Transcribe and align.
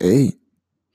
Hey, 0.00 0.40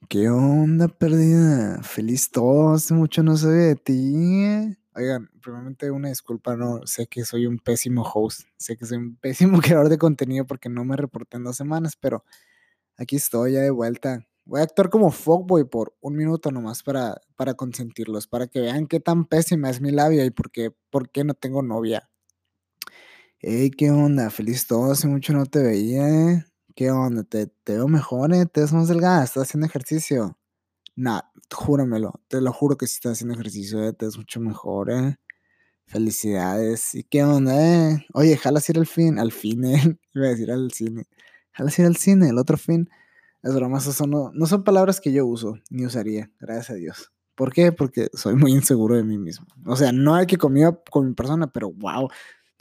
¿qué 0.10 0.30
onda, 0.30 0.88
perdida? 0.88 1.84
Feliz 1.84 2.32
todo, 2.32 2.74
hace 2.74 2.94
mucho 2.94 3.24
no 3.24 3.38
sé 3.38 3.50
de 3.50 3.76
ti. 3.76 4.78
Oigan, 4.96 5.30
primeramente 5.42 5.92
una 5.92 6.10
disculpa, 6.10 6.56
no 6.56 6.86
sé 6.88 7.08
que 7.08 7.26
soy 7.26 7.46
un 7.46 7.60
pésimo 7.60 8.04
host, 8.04 8.42
sé 8.58 8.78
que 8.78 8.86
soy 8.86 8.98
un 9.00 9.16
pésimo 9.22 9.60
creador 9.62 9.90
de 9.90 9.98
contenido 9.98 10.46
porque 10.48 10.70
no 10.70 10.86
me 10.86 10.96
reporté 10.98 11.38
en 11.38 11.44
dos 11.44 11.58
semanas, 11.58 11.98
pero 12.00 12.24
aquí 12.98 13.18
estoy 13.18 13.54
ya 13.54 13.62
de 13.62 13.72
vuelta. 13.72 14.26
Voy 14.46 14.62
a 14.62 14.64
actuar 14.64 14.90
como 14.90 15.12
fuckboy 15.12 15.66
por 15.66 15.96
un 16.02 16.16
minuto 16.18 16.52
nomás 16.52 16.84
para, 16.84 17.22
para 17.38 17.56
consentirlos, 17.56 18.28
para 18.28 18.48
que 18.48 18.62
vean 18.62 18.88
qué 18.88 19.00
tan 19.02 19.26
pésima 19.26 19.70
es 19.70 19.82
mi 19.82 19.92
labia 19.92 20.26
y 20.26 20.32
por 20.32 20.52
qué, 20.52 20.72
por 20.92 21.10
qué 21.12 21.24
no 21.26 21.34
tengo 21.36 21.64
novia. 21.64 22.10
Hey, 23.40 23.72
¿qué 23.72 23.92
onda? 23.92 24.30
Feliz 24.30 24.66
todo, 24.68 24.92
hace 24.92 25.08
mucho 25.08 25.34
no 25.34 25.46
te 25.46 25.62
veía. 25.62 26.48
¿Qué 26.76 26.90
onda? 26.90 27.24
¿Te, 27.24 27.48
te 27.48 27.74
veo 27.74 27.88
mejor, 27.88 28.34
eh? 28.34 28.48
¿Te 28.48 28.62
ves 28.62 28.74
más 28.74 28.88
delgada? 28.88 29.24
¿Estás 29.24 29.44
haciendo 29.44 29.68
ejercicio? 29.68 30.38
Nah, 30.96 31.22
júramelo, 31.52 32.22
te 32.28 32.42
lo 32.42 32.52
juro 32.52 32.78
que 32.78 32.88
si 32.88 32.96
estás 32.96 33.14
haciendo 33.14 33.36
ejercicio, 33.36 33.84
eh, 33.84 33.94
te 33.94 34.06
ves 34.06 34.18
mucho 34.18 34.40
mejor, 34.40 34.92
eh. 34.92 35.18
Felicidades. 35.86 36.96
¿Y 36.96 37.04
qué 37.04 37.24
onda, 37.24 37.56
eh? 37.94 38.08
Oye, 38.14 38.38
jalas 38.38 38.70
ir 38.70 38.80
al 38.80 38.88
fin, 38.88 39.20
al 39.20 39.32
fin, 39.32 39.66
eh. 39.66 40.00
Iba 40.16 40.28
a 40.28 40.30
decir 40.30 40.52
al 40.52 40.72
cine. 40.72 41.06
Jalas 41.52 41.78
ir 41.80 41.86
al 41.86 41.98
cine, 41.98 42.30
el 42.30 42.40
otro 42.40 42.58
fin. 42.58 42.90
Es 43.44 43.54
broma, 43.54 43.78
eso 43.80 44.08
no, 44.08 44.32
no 44.34 44.46
son 44.48 44.64
palabras 44.64 45.00
que 45.02 45.12
yo 45.12 45.28
uso, 45.28 45.60
ni 45.70 45.86
usaría, 45.86 46.32
gracias 46.40 46.72
a 46.72 46.74
Dios. 46.76 47.12
¿Por 47.36 47.54
qué? 47.54 47.72
Porque 47.72 48.10
soy 48.14 48.36
muy 48.36 48.52
inseguro 48.54 48.96
de 48.96 49.04
mí 49.04 49.18
mismo. 49.20 49.46
O 49.66 49.76
sea, 49.76 49.92
no 49.92 50.16
hay 50.16 50.26
que 50.28 50.38
comer 50.38 50.82
con 50.90 51.08
mi 51.08 51.14
persona, 51.14 51.48
pero 51.52 51.72
wow. 51.72 52.10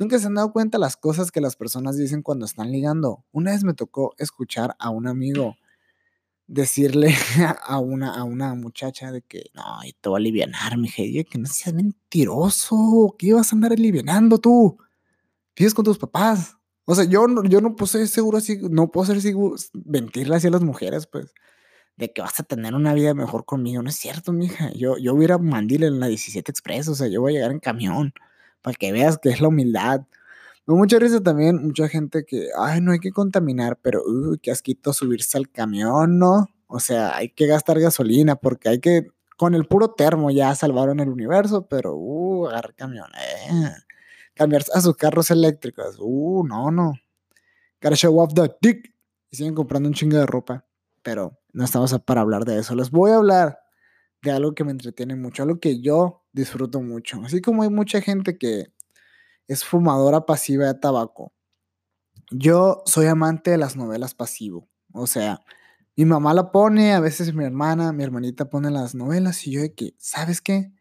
Nunca 0.02 0.18
se 0.18 0.26
han 0.26 0.34
dado 0.34 0.52
cuenta 0.52 0.78
las 0.78 0.96
cosas 0.96 1.30
que 1.30 1.40
las 1.40 1.54
personas 1.54 1.96
dicen 1.96 2.22
cuando 2.22 2.44
están 2.44 2.72
ligando. 2.72 3.24
Una 3.30 3.52
vez 3.52 3.62
me 3.62 3.72
tocó 3.72 4.16
escuchar 4.18 4.74
a 4.80 4.90
un 4.90 5.06
amigo 5.06 5.54
decirle 6.48 7.14
a 7.64 7.78
una, 7.78 8.12
a 8.12 8.24
una 8.24 8.52
muchacha 8.56 9.12
de 9.12 9.22
que 9.22 9.52
no, 9.54 9.62
te 10.00 10.08
voy 10.08 10.16
a 10.16 10.18
aliviar, 10.18 10.76
mi 10.76 10.88
hija, 10.88 11.30
que 11.30 11.38
no 11.38 11.46
seas 11.46 11.72
mentiroso, 11.76 13.14
que 13.16 13.28
ibas 13.28 13.52
a 13.52 13.54
andar 13.54 13.70
alivianando 13.70 14.38
tú. 14.38 14.76
Vives 15.54 15.72
con 15.72 15.84
tus 15.84 15.98
papás. 15.98 16.56
O 16.84 16.96
sea, 16.96 17.04
yo, 17.04 17.24
yo 17.44 17.60
no 17.60 17.76
puedo 17.76 17.86
ser 17.86 18.08
seguro 18.08 18.38
así, 18.38 18.58
no 18.72 18.90
puedo 18.90 19.06
ser 19.06 19.22
seguro, 19.22 19.54
mentirle 19.84 20.34
así 20.34 20.48
a 20.48 20.50
las 20.50 20.62
mujeres, 20.62 21.06
pues, 21.06 21.32
de 21.96 22.12
que 22.12 22.22
vas 22.22 22.40
a 22.40 22.42
tener 22.42 22.74
una 22.74 22.92
vida 22.92 23.14
mejor 23.14 23.44
conmigo. 23.44 23.82
No 23.82 23.88
es 23.88 23.96
cierto, 23.98 24.32
mija. 24.32 24.72
Yo, 24.72 24.98
yo 24.98 25.14
voy 25.14 25.22
a 25.22 25.24
ir 25.26 25.32
a 25.34 25.38
Mandil 25.38 25.84
en 25.84 26.00
la 26.00 26.08
17 26.08 26.50
Express, 26.50 26.88
o 26.88 26.96
sea, 26.96 27.06
yo 27.06 27.20
voy 27.20 27.34
a 27.34 27.36
llegar 27.36 27.52
en 27.52 27.60
camión 27.60 28.12
para 28.62 28.76
que 28.76 28.92
veas 28.92 29.18
que 29.18 29.30
es 29.30 29.40
la 29.40 29.48
humildad. 29.48 30.02
mucha 30.66 30.98
risa 30.98 31.20
también, 31.20 31.56
mucha 31.62 31.88
gente 31.88 32.24
que, 32.24 32.48
ay, 32.58 32.80
no 32.80 32.92
hay 32.92 33.00
que 33.00 33.12
contaminar, 33.12 33.78
pero, 33.82 34.02
uy, 34.04 34.38
qué 34.38 34.50
asquito 34.52 34.92
subirse 34.92 35.36
al 35.38 35.50
camión, 35.50 36.18
¿no? 36.18 36.48
O 36.68 36.80
sea, 36.80 37.16
hay 37.16 37.28
que 37.30 37.46
gastar 37.46 37.80
gasolina 37.80 38.36
porque 38.36 38.68
hay 38.70 38.80
que, 38.80 39.08
con 39.36 39.54
el 39.54 39.66
puro 39.66 39.90
termo 39.92 40.30
ya 40.30 40.54
salvaron 40.54 41.00
el 41.00 41.08
universo, 41.10 41.66
pero, 41.68 41.94
uh, 41.96 42.46
agarrar 42.48 42.74
camión, 42.74 43.06
eh. 43.18 43.72
Cambiar 44.34 44.64
a 44.74 44.80
sus 44.80 44.96
carros 44.96 45.30
eléctricos, 45.30 45.96
uh, 46.00 46.44
no, 46.46 46.70
no. 46.70 46.94
Gotta 47.82 47.96
show 47.96 48.18
off 48.20 48.32
the 48.34 48.50
dick. 48.60 48.94
Y 49.30 49.36
siguen 49.36 49.54
comprando 49.54 49.88
un 49.88 49.94
chingo 49.94 50.16
de 50.18 50.26
ropa, 50.26 50.66
pero 51.02 51.38
no 51.52 51.64
estamos 51.64 51.94
para 52.04 52.20
hablar 52.20 52.44
de 52.44 52.58
eso. 52.58 52.74
Les 52.74 52.90
voy 52.90 53.10
a 53.10 53.16
hablar 53.16 53.58
de 54.22 54.30
algo 54.30 54.54
que 54.54 54.62
me 54.64 54.70
entretiene 54.70 55.16
mucho, 55.16 55.42
algo 55.42 55.58
que 55.58 55.80
yo 55.80 56.21
disfruto 56.32 56.80
mucho. 56.80 57.20
Así 57.24 57.40
como 57.40 57.62
hay 57.62 57.70
mucha 57.70 58.00
gente 58.00 58.38
que 58.38 58.72
es 59.48 59.64
fumadora 59.64 60.26
pasiva 60.26 60.66
de 60.66 60.74
tabaco. 60.74 61.32
Yo 62.30 62.82
soy 62.86 63.06
amante 63.06 63.50
de 63.50 63.58
las 63.58 63.76
novelas 63.76 64.14
pasivo. 64.14 64.68
O 64.92 65.06
sea, 65.06 65.40
mi 65.96 66.04
mamá 66.04 66.32
la 66.34 66.50
pone, 66.50 66.94
a 66.94 67.00
veces 67.00 67.34
mi 67.34 67.44
hermana, 67.44 67.92
mi 67.92 68.02
hermanita 68.02 68.48
pone 68.48 68.70
las 68.70 68.94
novelas 68.94 69.46
y 69.46 69.52
yo 69.52 69.60
de 69.60 69.74
que, 69.74 69.94
¿sabes 69.98 70.40
qué? 70.40 70.72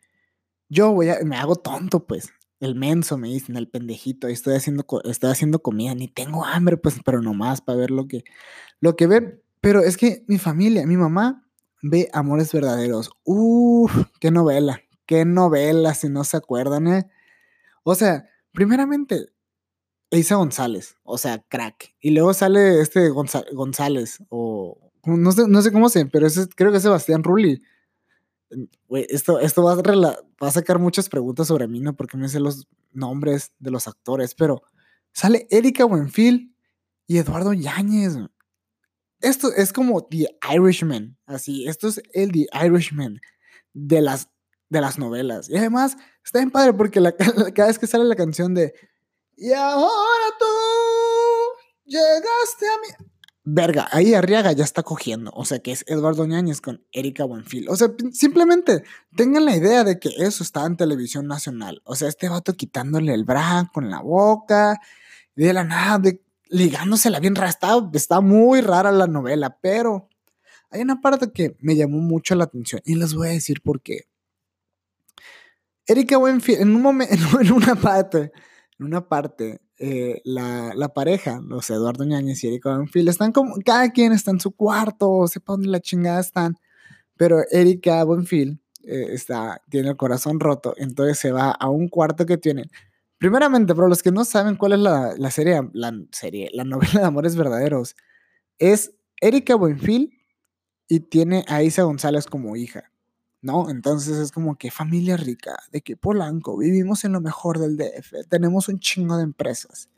Yo 0.70 0.94
voy 0.94 1.10
a, 1.10 1.20
me 1.26 1.38
hago 1.38 1.58
tonto, 1.58 2.08
pues. 2.08 2.30
El 2.62 2.75
menso, 2.75 3.18
me 3.18 3.28
dicen, 3.28 3.58
el 3.58 3.68
pendejito. 3.68 4.28
Estoy 4.28 4.56
haciendo, 4.56 4.86
estoy 5.06 5.31
haciendo 5.31 5.62
comida, 5.62 5.96
ni 5.96 6.08
tengo 6.08 6.46
hambre, 6.46 6.78
pues, 6.78 6.96
pero 7.04 7.22
nomás 7.22 7.59
para 7.62 7.80
ver 7.80 7.92
lo 7.92 8.08
que, 8.08 8.24
lo 8.80 8.96
que. 8.96 9.42
Pero 9.59 9.81
es 9.81 9.98
que 9.98 10.24
mi 10.28 10.38
familia, 10.38 10.86
mi 10.86 10.96
mamá, 10.96 11.48
ve 11.81 12.09
Amores 12.14 12.54
Verdaderos. 12.54 13.12
Uf, 13.24 13.92
qué 14.20 14.31
novela, 14.31 14.80
qué 15.06 15.25
novela, 15.25 15.94
si 15.94 16.09
no 16.09 16.23
se 16.23 16.38
acuerdan, 16.38 16.88
¿eh? 16.88 17.09
O 17.84 17.95
sea, 17.95 18.25
primeramente, 18.51 19.28
Isa 20.12 20.35
González, 20.35 20.97
o 21.03 21.17
sea, 21.17 21.44
crack. 21.47 21.95
Y 22.00 22.12
luego 22.12 22.34
sale 22.34 22.81
este 22.81 23.09
González, 23.09 24.19
o 24.29 24.91
no 25.06 25.31
sé, 25.31 25.47
no 25.47 25.62
sé 25.62 25.72
cómo 25.72 25.89
se, 25.89 26.06
pero 26.06 26.28
creo 26.56 26.72
que 26.72 26.78
es 26.78 26.84
Sebastián 26.84 27.23
Rulli. 27.23 27.62
Güey, 28.88 29.07
esto, 29.09 29.39
esto 29.39 29.63
va, 29.63 29.73
a 29.73 29.75
va 29.75 30.47
a 30.47 30.51
sacar 30.51 30.79
muchas 30.79 31.07
preguntas 31.09 31.47
sobre 31.47 31.68
mí, 31.68 31.79
¿no? 31.79 31.95
Porque 31.95 32.18
me 32.18 32.28
sé 32.28 32.39
los 32.39 32.68
nombres 32.91 33.53
de 33.59 33.72
los 33.72 33.88
actores, 33.88 34.35
pero 34.35 34.63
sale 35.13 35.47
Erika 35.50 35.85
Buenfil 35.85 36.53
y 37.07 37.18
Eduardo 37.18 37.53
Yáñez 37.53 38.18
esto 39.22 39.53
es 39.56 39.72
como 39.72 40.03
The 40.03 40.25
Irishman, 40.53 41.18
así, 41.25 41.68
esto 41.68 41.88
es 41.88 42.01
el 42.13 42.31
The 42.31 42.47
Irishman 42.66 43.22
de 43.73 44.01
las, 44.01 44.29
de 44.72 44.82
las 44.82 44.98
novelas. 44.98 45.50
Y 45.50 45.58
además, 45.58 45.98
está 46.24 46.40
bien 46.40 46.50
padre 46.50 46.74
porque 46.74 47.00
cada 47.54 47.68
vez 47.68 47.78
que 47.78 47.88
sale 47.88 48.06
la 48.06 48.16
canción 48.16 48.56
de 48.56 48.74
Y 49.36 49.52
ahora 49.52 50.26
tú 50.40 50.46
llegaste 51.86 52.68
a 52.68 52.78
mí. 52.80 53.06
Verga, 53.44 53.88
ahí 53.92 54.14
Arriaga 54.14 54.54
ya 54.54 54.64
está 54.64 54.81
cogiendo. 54.81 55.31
O 55.36 55.44
sea, 55.44 55.60
que 55.60 55.74
es 55.74 55.84
Eduardo 55.88 56.26
Ñañez 56.26 56.62
con 56.62 56.86
Erika 56.94 57.26
Buenfil. 57.26 57.68
O 57.70 57.76
sea, 57.76 57.90
simplemente 58.14 58.84
tengan 59.16 59.44
la 59.44 59.56
idea 59.56 59.84
de 59.84 60.00
que 60.00 60.10
eso 60.20 60.42
está 60.42 60.66
en 60.66 60.78
televisión 60.78 61.28
nacional. 61.28 61.81
O 61.84 61.96
sea, 61.96 62.08
este 62.08 62.30
vato 62.30 62.54
quitándole 62.54 63.14
el 63.14 63.26
bra 63.26 63.70
con 63.74 63.90
la 63.90 64.02
boca. 64.02 64.80
De 65.36 65.52
la 65.52 65.66
nada, 65.66 66.00
de 66.00 66.22
ligándosela 66.48 67.20
bien 67.20 67.36
rara. 67.36 67.50
Está, 67.94 68.22
muy 68.22 68.62
rara 68.62 68.92
la 68.94 69.08
novela, 69.08 69.58
pero 69.62 70.08
hay 70.70 70.81
una 70.81 71.02
parte 71.02 71.31
que 71.34 71.58
me 71.60 71.76
llamó 71.76 71.98
mucho 71.98 72.36
la 72.36 72.46
atención 72.46 72.81
y 72.86 72.96
les 72.96 73.14
voy 73.14 73.30
a 73.30 73.31
decir 73.31 73.62
por 73.62 73.81
qué. 73.81 74.11
Erika 75.91 76.18
Buenfield, 76.18 76.62
en 76.62 76.75
un 76.75 76.81
momento, 76.81 77.13
en 77.41 77.52
una 77.52 77.75
parte, 77.75 78.31
en 78.79 78.85
una 78.85 79.07
parte, 79.07 79.62
eh, 79.78 80.22
la, 80.24 80.74
la, 80.75 80.90
pareja, 80.90 81.41
los 81.46 81.69
Eduardo 81.69 82.06
Ñañez 82.06 82.44
y 82.44 82.47
Erika 82.47 82.75
Buenfield, 82.75 83.09
están 83.09 83.31
como, 83.31 83.56
cada 83.66 83.91
quien 83.91 84.13
está 84.13 84.31
en 84.31 84.40
su 84.40 84.51
cuarto, 84.51 85.28
sepa 85.28 85.53
dónde 85.53 85.69
la 85.69 85.81
chingada 85.81 86.19
están, 86.19 86.56
pero 87.18 87.41
Erika 87.51 88.03
Buenfield 88.03 88.59
eh, 88.84 89.07
está, 89.09 89.62
tiene 89.69 89.90
el 89.90 89.97
corazón 89.97 90.40
roto, 90.40 90.74
entonces 90.78 91.19
se 91.19 91.31
va 91.31 91.51
a 91.51 91.69
un 91.69 91.90
cuarto 91.90 92.25
que 92.25 92.38
tienen. 92.38 92.69
Primeramente, 93.18 93.75
para 93.75 93.88
los 93.88 94.01
que 94.01 94.12
no 94.12 94.25
saben 94.25 94.56
cuál 94.56 94.74
es 94.74 94.80
la, 94.80 95.13
la, 95.18 95.30
serie, 95.30 95.62
la 95.74 95.94
serie, 96.12 96.50
la 96.53 96.63
novela 96.63 97.01
de 97.01 97.06
Amores 97.06 97.35
Verdaderos, 97.35 97.96
es 98.57 98.94
Erika 99.19 99.56
Buenfil 99.56 100.18
y 100.88 101.01
tiene 101.01 101.46
a 101.47 101.63
Isa 101.63 101.84
González 101.84 102.25
como 102.25 102.56
hija, 102.56 102.91
¿no? 103.41 103.69
Entonces 103.69 104.18
es 104.18 104.31
como 104.31 104.57
que 104.57 104.72
familia 104.72 105.18
rica, 105.18 105.57
de 105.72 105.81
que 105.81 105.97
Polanco, 105.97 106.57
vivimos 106.57 107.03
en 107.03 107.13
lo 107.13 107.22
mejor 107.22 107.59
del 107.59 107.78
DF, 107.78 108.28
tenemos 108.29 108.68
un 108.68 108.79
chingo 108.79 109.18
de 109.18 109.24
empresas. 109.24 109.90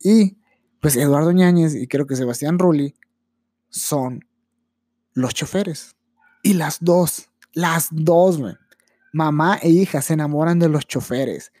Y 0.00 0.38
pues 0.80 0.96
Eduardo 0.96 1.32
Ñáñez 1.32 1.74
y 1.74 1.88
creo 1.88 2.06
que 2.06 2.16
Sebastián 2.16 2.58
Rulli 2.58 2.94
son 3.68 4.24
los 5.14 5.34
choferes. 5.34 5.96
Y 6.42 6.54
las 6.54 6.78
dos, 6.80 7.30
las 7.52 7.88
dos, 7.90 8.40
mamá 9.12 9.58
e 9.62 9.70
hija 9.70 10.02
se 10.02 10.14
enamoran 10.14 10.58
de 10.58 10.68
los 10.68 10.86
choferes 10.86 11.52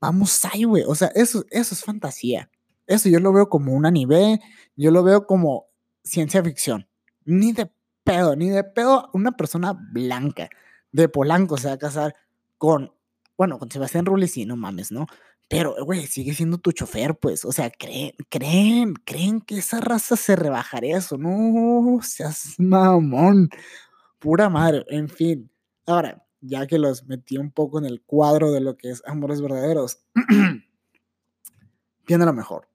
vamos 0.00 0.44
ahí, 0.46 0.64
güey. 0.64 0.82
O 0.86 0.94
sea, 0.94 1.08
eso, 1.08 1.44
eso 1.50 1.74
es 1.74 1.84
fantasía. 1.84 2.50
Eso 2.86 3.08
yo 3.08 3.20
lo 3.20 3.32
veo 3.32 3.48
como 3.48 3.72
un 3.72 3.86
anime, 3.86 4.40
yo 4.74 4.90
lo 4.90 5.04
veo 5.04 5.26
como 5.26 5.66
ciencia 6.02 6.42
ficción. 6.42 6.88
Ni 7.24 7.52
de 7.52 7.70
pedo, 8.10 8.36
ni 8.36 8.50
de 8.50 8.64
pedo 8.64 9.08
una 9.12 9.32
persona 9.32 9.72
blanca 9.92 10.48
de 10.92 11.08
Polanco 11.08 11.56
se 11.56 11.68
va 11.68 11.74
a 11.74 11.78
casar 11.78 12.14
con, 12.58 12.92
bueno, 13.36 13.58
con 13.58 13.70
Sebastián 13.70 14.06
Rulli, 14.06 14.26
sí, 14.28 14.44
no 14.44 14.56
mames, 14.56 14.90
¿no? 14.90 15.06
Pero, 15.48 15.74
güey, 15.84 16.06
sigue 16.06 16.34
siendo 16.34 16.58
tu 16.58 16.72
chofer, 16.72 17.16
pues. 17.16 17.44
O 17.44 17.52
sea, 17.52 17.70
creen, 17.70 18.12
creen, 18.28 18.94
creen 19.04 19.40
que 19.40 19.58
esa 19.58 19.80
raza 19.80 20.16
se 20.16 20.36
rebajaría 20.36 20.98
eso. 20.98 21.18
No, 21.18 21.98
seas 22.02 22.54
mamón. 22.58 23.48
Pura 24.18 24.48
madre, 24.48 24.84
en 24.88 25.08
fin. 25.08 25.50
Ahora, 25.86 26.24
ya 26.40 26.66
que 26.66 26.78
los 26.78 27.06
metí 27.06 27.36
un 27.36 27.50
poco 27.50 27.78
en 27.78 27.84
el 27.84 28.02
cuadro 28.02 28.52
de 28.52 28.60
lo 28.60 28.76
que 28.76 28.90
es 28.90 29.02
Amores 29.06 29.40
Verdaderos, 29.40 30.04
viene 32.06 32.24
lo 32.24 32.32
mejor. 32.32 32.68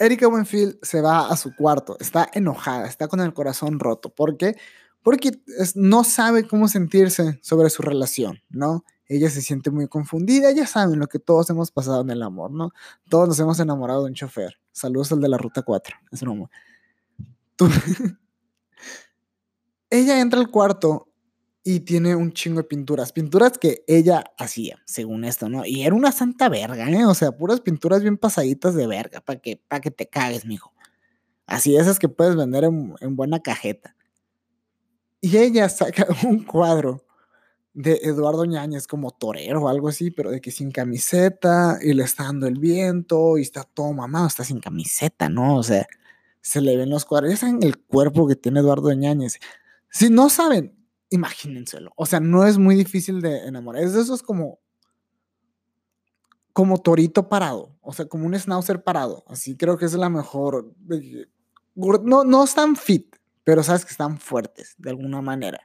Erika 0.00 0.26
Winfield 0.28 0.78
se 0.80 1.02
va 1.02 1.28
a 1.28 1.36
su 1.36 1.54
cuarto, 1.54 1.98
está 2.00 2.28
enojada, 2.32 2.86
está 2.86 3.06
con 3.06 3.20
el 3.20 3.34
corazón 3.34 3.78
roto. 3.78 4.08
¿Por 4.08 4.38
qué? 4.38 4.56
Porque 5.02 5.42
no 5.74 6.04
sabe 6.04 6.48
cómo 6.48 6.68
sentirse 6.68 7.38
sobre 7.42 7.68
su 7.68 7.82
relación, 7.82 8.40
¿no? 8.48 8.82
Ella 9.04 9.28
se 9.28 9.42
siente 9.42 9.70
muy 9.70 9.88
confundida, 9.88 10.52
ya 10.52 10.66
saben 10.66 10.98
lo 10.98 11.06
que 11.06 11.18
todos 11.18 11.50
hemos 11.50 11.70
pasado 11.70 12.00
en 12.00 12.08
el 12.10 12.22
amor, 12.22 12.50
¿no? 12.50 12.70
Todos 13.10 13.28
nos 13.28 13.40
hemos 13.40 13.60
enamorado 13.60 14.04
de 14.04 14.08
un 14.08 14.14
chofer. 14.14 14.58
Saludos 14.72 15.12
al 15.12 15.20
de 15.20 15.28
la 15.28 15.36
Ruta 15.36 15.62
4, 15.62 15.96
es 16.12 16.20
broma. 16.22 16.48
ella 19.90 20.18
entra 20.20 20.40
al 20.40 20.50
cuarto 20.50 21.09
y 21.62 21.80
tiene 21.80 22.16
un 22.16 22.32
chingo 22.32 22.58
de 22.58 22.64
pinturas. 22.64 23.12
Pinturas 23.12 23.58
que 23.58 23.84
ella 23.86 24.24
hacía, 24.38 24.80
según 24.86 25.24
esto, 25.24 25.48
¿no? 25.48 25.66
Y 25.66 25.82
era 25.82 25.94
una 25.94 26.12
santa 26.12 26.48
verga, 26.48 26.90
¿eh? 26.90 27.04
O 27.04 27.14
sea, 27.14 27.32
puras 27.32 27.60
pinturas 27.60 28.02
bien 28.02 28.16
pasaditas 28.16 28.74
de 28.74 28.86
verga, 28.86 29.20
para 29.20 29.40
que, 29.40 29.60
que 29.82 29.90
te 29.90 30.08
cagues, 30.08 30.46
mijo. 30.46 30.72
Así, 31.46 31.76
esas 31.76 31.98
que 31.98 32.08
puedes 32.08 32.36
vender 32.36 32.64
en, 32.64 32.94
en 33.00 33.16
buena 33.16 33.40
cajeta. 33.40 33.96
Y 35.20 35.36
ella 35.36 35.68
saca 35.68 36.06
un 36.26 36.44
cuadro 36.44 37.04
de 37.74 38.00
Eduardo 38.02 38.44
Ñañez 38.44 38.86
como 38.86 39.10
torero 39.12 39.62
o 39.62 39.68
algo 39.68 39.88
así, 39.88 40.10
pero 40.10 40.30
de 40.30 40.40
que 40.40 40.50
sin 40.50 40.70
camiseta 40.72 41.78
y 41.82 41.92
le 41.92 42.04
está 42.04 42.24
dando 42.24 42.46
el 42.46 42.58
viento 42.58 43.38
y 43.38 43.42
está 43.42 43.64
todo 43.64 43.92
mamado, 43.92 44.26
está 44.26 44.44
sin 44.44 44.60
camiseta, 44.60 45.28
¿no? 45.28 45.56
O 45.56 45.62
sea, 45.62 45.86
se 46.40 46.60
le 46.60 46.76
ven 46.76 46.90
los 46.90 47.04
cuadros, 47.04 47.30
ya 47.30 47.36
saben 47.36 47.62
el 47.62 47.78
cuerpo 47.78 48.26
que 48.26 48.36
tiene 48.36 48.60
Eduardo 48.60 48.92
Ñañez. 48.92 49.38
Si 49.90 50.08
no 50.08 50.30
saben, 50.30 50.79
imagínenselo. 51.10 51.92
O 51.96 52.06
sea, 52.06 52.20
no 52.20 52.46
es 52.46 52.58
muy 52.58 52.74
difícil 52.74 53.20
de 53.20 53.46
enamorar. 53.46 53.82
Es 53.82 53.92
de 53.92 54.00
esos 54.00 54.22
como 54.22 54.60
como 56.52 56.78
torito 56.78 57.28
parado, 57.28 57.76
o 57.80 57.92
sea, 57.92 58.06
como 58.06 58.26
un 58.26 58.38
schnauzer 58.38 58.82
parado. 58.82 59.24
Así 59.28 59.56
creo 59.56 59.78
que 59.78 59.84
es 59.84 59.94
la 59.94 60.08
mejor. 60.08 60.74
No, 61.74 62.24
no 62.24 62.44
están 62.44 62.76
fit, 62.76 63.16
pero 63.44 63.62
sabes 63.62 63.84
que 63.84 63.92
están 63.92 64.18
fuertes 64.18 64.74
de 64.78 64.90
alguna 64.90 65.22
manera. 65.22 65.60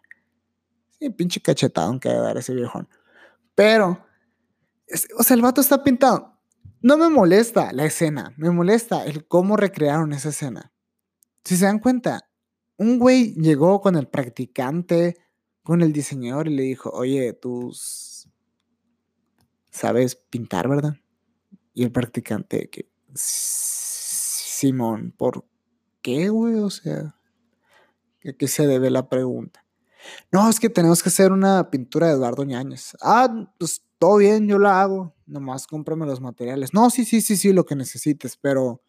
Sí, 0.99 1.09
pinche 1.09 1.41
cachetado 1.41 1.99
que 1.99 2.09
debe 2.09 2.21
dar 2.21 2.37
ese 2.37 2.53
viejón. 2.53 2.87
Pero, 3.55 4.05
o 5.17 5.23
sea, 5.23 5.35
el 5.35 5.41
vato 5.41 5.61
está 5.61 5.83
pintado. 5.83 6.39
No 6.81 6.97
me 6.97 7.09
molesta 7.09 7.73
la 7.73 7.85
escena, 7.85 8.33
me 8.37 8.51
molesta 8.51 9.05
el 9.05 9.27
cómo 9.27 9.57
recrearon 9.57 10.13
esa 10.13 10.29
escena. 10.29 10.71
Si 11.43 11.57
se 11.57 11.65
dan 11.65 11.79
cuenta, 11.79 12.29
un 12.77 12.99
güey 12.99 13.33
llegó 13.33 13.81
con 13.81 13.95
el 13.95 14.07
practicante, 14.07 15.17
con 15.65 15.81
el 15.81 15.91
diseñador 15.91 16.47
y 16.47 16.55
le 16.55 16.61
dijo, 16.61 16.91
oye, 16.91 17.33
tú 17.33 17.73
sabes 19.71 20.15
pintar, 20.15 20.69
¿verdad? 20.69 20.93
Y 21.73 21.83
el 21.83 21.91
practicante 21.91 22.69
que, 22.69 22.87
Simón, 23.15 25.11
¿por 25.17 25.43
qué, 26.03 26.29
güey? 26.29 26.59
O 26.59 26.69
sea, 26.69 27.15
¿a 28.23 28.33
qué 28.33 28.47
se 28.47 28.67
debe 28.67 28.91
la 28.91 29.09
pregunta? 29.09 29.65
No, 30.31 30.47
es 30.47 30.59
que 30.59 30.69
tenemos 30.69 31.01
que 31.01 31.09
hacer 31.09 31.31
una 31.31 31.71
pintura 31.71 32.07
de 32.07 32.13
Eduardo 32.13 32.43
Ñañez. 32.43 32.95
Ah, 33.01 33.51
pues 33.57 33.83
todo 33.97 34.17
bien, 34.17 34.47
yo 34.47 34.59
la 34.59 34.79
hago. 34.79 35.15
Nomás 35.25 35.65
cómprame 35.65 36.05
los 36.05 36.21
materiales. 36.21 36.75
No, 36.75 36.91
sí, 36.91 37.05
sí, 37.05 37.21
sí, 37.21 37.35
sí, 37.37 37.53
lo 37.53 37.65
que 37.65 37.75
necesites, 37.75 38.37
pero 38.37 38.83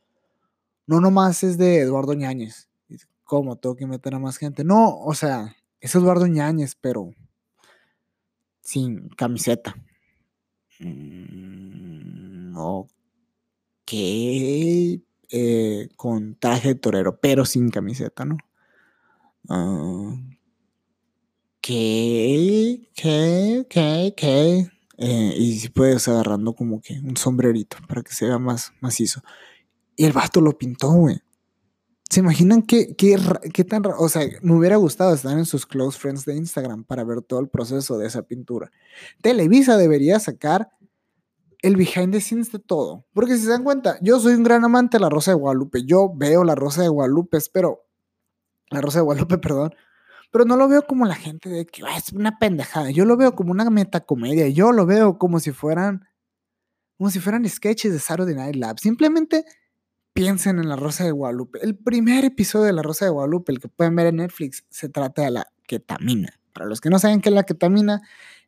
no 0.86 1.00
nomás 1.00 1.42
es 1.42 1.56
de 1.56 1.78
Eduardo 1.78 2.12
Ñañez. 2.12 2.68
¿Cómo? 3.24 3.56
Tengo 3.56 3.76
que 3.76 3.86
meter 3.86 4.14
a 4.14 4.18
más 4.18 4.36
gente. 4.36 4.62
No, 4.62 5.00
o 5.00 5.14
sea, 5.14 5.56
es 5.80 5.94
Eduardo 5.94 6.26
Ñañez, 6.26 6.76
pero 6.80 7.12
sin 8.62 9.08
camiseta. 9.10 9.76
Mm, 10.80 12.56
ok. 12.56 13.92
Eh, 15.28 15.88
con 15.96 16.36
traje 16.36 16.68
de 16.68 16.74
torero, 16.76 17.18
pero 17.20 17.44
sin 17.44 17.70
camiseta, 17.70 18.24
¿no? 18.24 18.36
Uh, 19.48 20.18
¿Qué? 21.60 22.88
¿Qué? 22.94 23.66
¿Qué? 23.68 24.70
Y 24.98 25.58
si 25.58 25.68
puedes 25.68 26.08
agarrando 26.08 26.54
como 26.54 26.80
que 26.80 26.94
un 27.00 27.16
sombrerito 27.16 27.76
para 27.88 28.02
que 28.02 28.14
se 28.14 28.26
vea 28.26 28.38
más 28.38 28.72
macizo. 28.80 29.22
Y 29.96 30.04
el 30.04 30.12
vato 30.12 30.40
lo 30.40 30.56
pintó, 30.56 30.90
güey. 30.92 31.20
¿Se 32.08 32.20
imaginan 32.20 32.62
qué, 32.62 32.94
qué, 32.96 33.16
qué 33.52 33.64
tan... 33.64 33.82
O 33.98 34.08
sea, 34.08 34.22
me 34.42 34.54
hubiera 34.54 34.76
gustado 34.76 35.14
estar 35.14 35.36
en 35.36 35.44
sus 35.44 35.66
close 35.66 35.98
friends 35.98 36.24
de 36.24 36.36
Instagram 36.36 36.84
para 36.84 37.04
ver 37.04 37.22
todo 37.22 37.40
el 37.40 37.48
proceso 37.48 37.98
de 37.98 38.06
esa 38.06 38.22
pintura. 38.22 38.70
Televisa 39.22 39.76
debería 39.76 40.18
sacar 40.20 40.70
el 41.62 41.76
behind 41.76 42.12
the 42.12 42.20
scenes 42.20 42.52
de 42.52 42.58
todo. 42.58 43.04
Porque 43.12 43.36
si 43.36 43.44
se 43.44 43.50
dan 43.50 43.64
cuenta, 43.64 43.98
yo 44.02 44.20
soy 44.20 44.34
un 44.34 44.44
gran 44.44 44.64
amante 44.64 44.98
de 44.98 45.02
la 45.02 45.08
Rosa 45.08 45.32
de 45.32 45.36
Guadalupe. 45.36 45.84
Yo 45.84 46.12
veo 46.14 46.44
la 46.44 46.54
Rosa 46.54 46.82
de 46.82 46.88
Guadalupe, 46.88 47.36
espero... 47.36 47.82
La 48.70 48.80
Rosa 48.80 48.98
de 48.98 49.04
Guadalupe, 49.04 49.38
perdón 49.38 49.74
pero 50.30 50.44
no 50.44 50.56
lo 50.56 50.68
veo 50.68 50.86
como 50.86 51.06
la 51.06 51.14
gente 51.14 51.48
de 51.48 51.64
que 51.64 51.82
es 51.96 52.12
una 52.12 52.38
pendejada. 52.38 52.90
Yo 52.90 53.06
lo 53.06 53.16
veo 53.16 53.34
como 53.34 53.52
una 53.52 53.70
metacomedia. 53.70 54.48
Yo 54.48 54.70
lo 54.70 54.84
veo 54.84 55.16
como 55.16 55.40
si 55.40 55.52
fueran, 55.52 56.06
como 56.98 57.10
si 57.10 57.20
fueran 57.20 57.48
sketches 57.48 57.92
de 57.92 57.98
Saturday 57.98 58.34
Night 58.34 58.56
Live. 58.56 58.74
Simplemente 58.76 59.46
piensen 60.16 60.58
en 60.58 60.70
La 60.70 60.76
Rosa 60.76 61.04
de 61.04 61.10
Guadalupe. 61.10 61.58
El 61.62 61.76
primer 61.76 62.24
episodio 62.24 62.64
de 62.64 62.72
La 62.72 62.82
Rosa 62.82 63.04
de 63.04 63.10
Guadalupe, 63.10 63.52
el 63.52 63.60
que 63.60 63.68
pueden 63.68 63.94
ver 63.94 64.06
en 64.06 64.16
Netflix, 64.16 64.64
se 64.70 64.88
trata 64.88 65.22
de 65.22 65.30
la 65.30 65.46
ketamina. 65.66 66.40
Para 66.54 66.64
los 66.64 66.80
que 66.80 66.88
no 66.88 66.98
saben 66.98 67.20
qué 67.20 67.28
es 67.28 67.34
la 67.34 67.42
ketamina, 67.42 68.00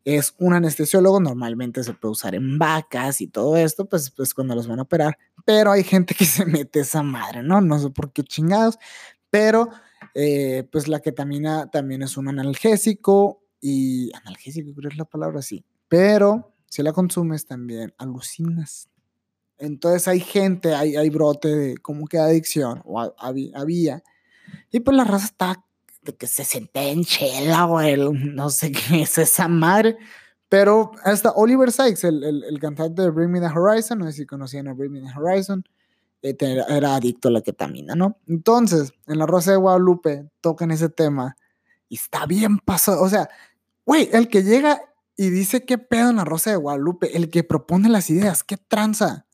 es 0.02 0.34
un 0.38 0.54
anestesiólogo, 0.54 1.20
normalmente 1.20 1.84
se 1.84 1.92
puede 1.92 2.12
usar 2.12 2.34
en 2.34 2.58
vacas 2.58 3.20
y 3.20 3.26
todo 3.26 3.58
esto, 3.58 3.86
pues, 3.86 4.10
pues 4.10 4.32
cuando 4.32 4.54
los 4.54 4.66
van 4.66 4.78
a 4.78 4.82
operar, 4.82 5.18
pero 5.44 5.70
hay 5.70 5.84
gente 5.84 6.14
que 6.14 6.24
se 6.24 6.46
mete 6.46 6.80
esa 6.80 7.02
madre, 7.02 7.42
¿no? 7.42 7.60
No 7.60 7.78
sé 7.78 7.90
por 7.90 8.14
qué 8.14 8.22
chingados, 8.22 8.78
pero 9.28 9.68
eh, 10.14 10.66
pues 10.72 10.88
la 10.88 11.00
ketamina 11.00 11.70
también 11.70 12.02
es 12.02 12.16
un 12.16 12.28
analgésico 12.28 13.42
y 13.60 14.10
analgésico 14.14 14.72
creo 14.72 14.88
que 14.88 14.94
es 14.94 14.98
la 14.98 15.04
palabra 15.04 15.40
así, 15.40 15.66
pero 15.86 16.54
si 16.66 16.82
la 16.82 16.94
consumes 16.94 17.44
también 17.44 17.92
alucinas. 17.98 18.88
Entonces 19.58 20.06
hay 20.08 20.20
gente, 20.20 20.74
hay, 20.74 20.96
hay 20.96 21.10
brote 21.10 21.48
de 21.48 21.76
como 21.78 22.06
que 22.06 22.18
adicción, 22.18 22.82
o 22.84 23.00
había, 23.18 24.02
y 24.70 24.80
pues 24.80 24.96
la 24.96 25.04
raza 25.04 25.26
está 25.26 25.64
de 26.02 26.14
que 26.14 26.26
se 26.26 26.44
siente 26.44 26.90
en 26.90 27.04
chela, 27.04 27.64
güey, 27.64 27.96
no 27.96 28.50
sé 28.50 28.72
qué 28.72 29.02
es 29.02 29.18
esa 29.18 29.48
madre. 29.48 29.96
Pero 30.48 30.92
hasta 31.04 31.32
Oliver 31.32 31.70
Sykes, 31.70 32.04
el, 32.04 32.24
el, 32.24 32.58
cantante 32.58 33.02
de 33.02 33.10
Bring 33.10 33.30
Me 33.30 33.40
the 33.40 33.46
Horizon, 33.46 33.98
no 33.98 34.06
sé 34.06 34.12
si 34.12 34.26
conocían 34.26 34.66
a 34.68 34.72
Bring 34.72 34.92
Me 34.92 35.00
the 35.00 35.18
Horizon, 35.18 35.62
era 36.22 36.96
adicto 36.96 37.28
a 37.28 37.32
la 37.32 37.42
ketamina, 37.42 37.94
¿no? 37.94 38.18
Entonces, 38.26 38.92
en 39.06 39.18
la 39.18 39.26
Rosa 39.26 39.52
de 39.52 39.58
Guadalupe 39.58 40.30
tocan 40.40 40.70
ese 40.70 40.88
tema 40.88 41.36
y 41.88 41.96
está 41.96 42.26
bien 42.26 42.58
pasado. 42.58 43.02
O 43.02 43.08
sea, 43.08 43.28
güey, 43.84 44.08
el 44.12 44.28
que 44.28 44.42
llega 44.42 44.80
y 45.16 45.30
dice 45.30 45.64
qué 45.64 45.78
pedo 45.78 46.10
en 46.10 46.16
la 46.16 46.24
Rosa 46.24 46.50
de 46.50 46.56
Guadalupe, 46.56 47.16
el 47.16 47.30
que 47.30 47.44
propone 47.44 47.88
las 47.88 48.08
ideas, 48.10 48.42
qué 48.42 48.56
tranza. 48.56 49.26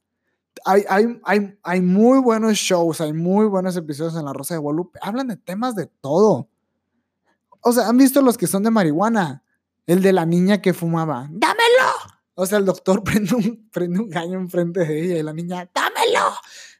Hay, 0.65 0.85
hay, 0.89 1.21
hay, 1.25 1.59
hay 1.62 1.81
muy 1.81 2.21
buenos 2.21 2.55
shows, 2.55 3.01
hay 3.01 3.12
muy 3.12 3.47
buenos 3.47 3.77
episodios 3.77 4.17
en 4.17 4.25
la 4.25 4.33
Rosa 4.33 4.55
de 4.55 4.61
Guadalupe. 4.61 4.99
Hablan 5.03 5.29
de 5.29 5.37
temas 5.37 5.75
de 5.75 5.87
todo. 5.87 6.49
O 7.61 7.73
sea, 7.73 7.88
¿han 7.88 7.97
visto 7.97 8.21
los 8.23 8.38
que 8.38 8.47
son 8.47 8.62
de 8.62 8.71
marihuana? 8.71 9.43
El 9.87 10.02
de 10.02 10.12
la 10.12 10.26
niña 10.26 10.62
que 10.62 10.75
fumaba. 10.75 11.28
¡Dámelo! 11.31 11.93
O 12.35 12.47
sea, 12.47 12.59
el 12.59 12.64
doctor 12.64 13.02
prende 13.05 13.35
un, 13.35 13.69
prende 13.71 14.00
un 14.00 14.09
caño 14.09 14.38
enfrente 14.38 14.81
de 14.81 15.05
ella 15.05 15.19
y 15.19 15.23
la 15.23 15.33
niña, 15.33 15.69
¡dámelo! 15.75 16.35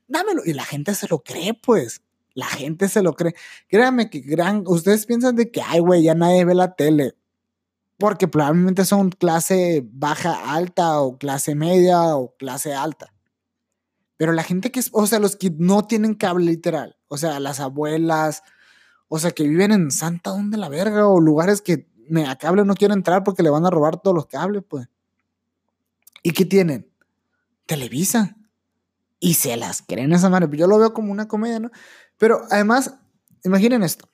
dámelo. 0.09 0.43
Y 0.45 0.53
la 0.53 0.65
gente 0.65 0.95
se 0.95 1.09
lo 1.09 1.23
cree, 1.23 1.55
pues. 1.55 2.03
La 2.35 2.47
gente 2.47 2.89
se 2.89 3.03
lo 3.03 3.15
cree. 3.15 3.35
Créanme 3.69 4.11
que 4.11 4.21
gran, 4.21 4.65
ustedes 4.67 5.07
piensan 5.07 5.37
de 5.37 5.51
que, 5.51 5.63
ay, 5.63 5.81
güey, 5.81 6.03
ya 6.03 6.15
nadie 6.15 6.45
ve 6.45 6.55
la 6.55 6.75
tele. 6.75 7.15
Porque 7.97 8.27
probablemente 8.27 8.85
son 8.85 9.11
clase 9.11 9.85
baja, 9.85 10.53
alta, 10.53 11.01
o 11.01 11.17
clase 11.17 11.55
media, 11.55 12.17
o 12.17 12.35
clase 12.37 12.75
alta. 12.75 13.14
Pero 14.17 14.33
la 14.33 14.43
gente 14.43 14.71
que 14.71 14.81
es, 14.81 14.91
o 14.93 15.07
sea, 15.07 15.19
los 15.19 15.37
que 15.37 15.51
no 15.57 15.87
tienen 15.87 16.15
cable 16.15 16.47
literal, 16.47 16.97
o 17.09 17.19
sea, 17.19 17.41
las 17.41 17.61
abuelas, 17.61 18.43
o 19.09 19.19
sea, 19.19 19.33
que 19.33 19.45
viven 19.45 19.73
en 19.73 19.91
Santa 19.91 20.31
donde 20.31 20.57
la 20.57 20.69
verga, 20.69 21.09
o 21.09 21.21
lugares 21.21 21.63
que 21.63 21.89
a 22.27 22.37
cable 22.37 22.65
no 22.65 22.75
quieren 22.75 22.99
entrar 22.99 23.25
porque 23.25 23.43
le 23.43 23.51
van 23.51 23.67
a 23.67 23.71
robar 23.71 24.01
todos 24.01 24.15
los 24.15 24.27
cables, 24.27 24.63
pues. 24.69 24.89
¿Y 26.23 26.31
qué 26.31 26.45
tienen? 26.45 26.91
Televisa 27.67 28.37
y 29.21 29.35
se 29.35 29.57
las 29.57 29.83
creen 29.83 30.13
esa 30.13 30.29
madre. 30.29 30.49
Yo 30.57 30.67
lo 30.67 30.79
veo 30.79 30.93
como 30.93 31.11
una 31.11 31.29
comedia, 31.29 31.59
¿no? 31.59 31.71
Pero 32.19 32.43
además, 32.51 32.95
imaginen 33.43 33.83
esto. 33.83 34.09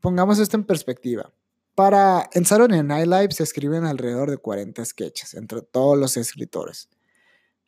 Pongamos 0.00 0.38
esto 0.38 0.56
en 0.56 0.64
perspectiva. 0.64 1.32
Para 1.74 2.30
en 2.32 2.44
Saturday 2.44 2.82
Night 2.84 3.08
Live 3.08 3.32
se 3.32 3.42
escriben 3.42 3.84
alrededor 3.84 4.30
de 4.30 4.38
40 4.38 4.84
sketches 4.84 5.34
entre 5.34 5.60
todos 5.62 5.98
los 5.98 6.16
escritores. 6.16 6.88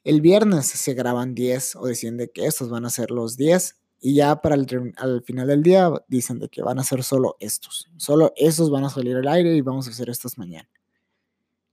El 0.07 0.21
viernes 0.21 0.67
se 0.67 0.95
graban 0.95 1.35
10 1.35 1.75
o 1.75 1.87
deciden 1.87 2.17
de 2.17 2.31
que 2.31 2.47
estos 2.47 2.71
van 2.71 2.85
a 2.85 2.91
ser 2.91 3.11
los 3.11 3.37
10 3.37 3.75
y 3.99 4.15
ya 4.15 4.41
para 4.41 4.55
el 4.55 4.95
al 4.99 5.25
final 5.25 5.49
del 5.49 5.65
día 5.65 5.91
dicen 6.07 6.39
de 6.39 6.49
que 6.49 6.63
van 6.63 6.79
a 6.79 6.85
ser 6.85 7.03
solo 7.03 7.37
estos. 7.41 7.91
Solo 7.97 8.33
estos 8.37 8.71
van 8.71 8.85
a 8.85 8.89
salir 8.89 9.17
al 9.17 9.27
aire 9.27 9.57
y 9.57 9.63
vamos 9.63 9.89
a 9.89 9.91
hacer 9.91 10.09
estos 10.09 10.39
mañana 10.39 10.69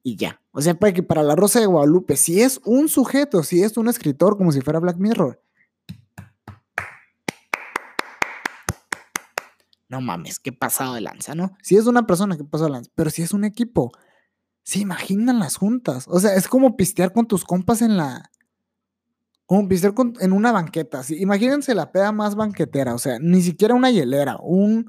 y 0.02 0.16
ya. 0.16 0.42
O 0.52 0.64
sea, 0.64 0.74
para 0.74 0.94
que 0.94 1.04
para 1.04 1.22
la 1.22 1.36
Rosa 1.36 1.60
de 1.60 1.68
Guadalupe, 1.68 2.18
si 2.18 2.42
es 2.42 2.60
un 2.66 2.90
sujeto, 2.90 3.44
si 3.44 3.62
es 3.62 3.78
un 3.78 3.88
escritor, 3.88 4.36
como 4.36 4.52
si 4.52 4.62
fuera 4.62 4.80
Black 4.80 4.98
Mirror. 4.98 5.40
No 9.90 10.02
mames, 10.02 10.40
qué 10.40 10.52
pasado 10.52 10.96
de 10.96 11.02
lanza, 11.02 11.36
¿no? 11.36 11.56
Si 11.62 11.76
es 11.76 11.86
una 11.86 12.08
persona, 12.08 12.36
qué 12.36 12.44
pasado 12.44 12.70
de 12.70 12.74
lanza. 12.78 12.92
Pero 12.96 13.12
si 13.12 13.22
es 13.22 13.32
un 13.32 13.44
equipo, 13.44 13.92
se 14.64 14.80
imaginan 14.80 15.40
las 15.40 15.58
juntas. 15.58 16.06
O 16.08 16.20
sea, 16.20 16.36
es 16.36 16.48
como 16.48 16.76
pistear 16.76 17.14
con 17.14 17.28
tus 17.28 17.44
compas 17.44 17.82
en 17.82 17.98
la. 17.98 18.32
Como 19.46 19.68
pistear 19.68 19.94
en 20.20 20.34
una 20.34 20.52
banqueta. 20.52 21.02
Imagínense 21.10 21.76
la 21.76 21.92
peda 21.92 22.12
más 22.12 22.36
banquetera. 22.36 22.96
O 22.96 23.00
sea, 23.00 23.20
ni 23.20 23.42
siquiera 23.42 23.76
una 23.76 23.92
hielera. 23.92 24.38
Un 24.42 24.88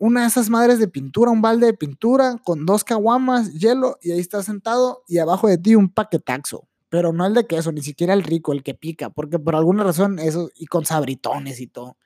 una 0.00 0.22
de 0.22 0.28
esas 0.28 0.48
madres 0.48 0.78
de 0.78 0.88
pintura, 0.88 1.30
un 1.30 1.42
balde 1.42 1.66
de 1.66 1.74
pintura 1.74 2.38
con 2.42 2.64
dos 2.64 2.84
caguamas, 2.84 3.52
hielo, 3.52 3.98
y 4.00 4.12
ahí 4.12 4.18
estás 4.18 4.46
sentado 4.46 5.04
y 5.06 5.18
abajo 5.18 5.46
de 5.46 5.58
ti 5.58 5.74
un 5.74 5.92
paquetaxo. 5.92 6.66
Pero 6.88 7.12
no 7.12 7.26
el 7.26 7.34
de 7.34 7.46
queso, 7.46 7.70
ni 7.70 7.82
siquiera 7.82 8.14
el 8.14 8.22
rico, 8.22 8.52
el 8.52 8.62
que 8.62 8.72
pica, 8.74 9.10
porque 9.10 9.38
por 9.38 9.54
alguna 9.54 9.84
razón 9.84 10.18
eso, 10.18 10.50
y 10.56 10.66
con 10.66 10.86
sabritones 10.86 11.60
y 11.60 11.66
todo. 11.66 11.98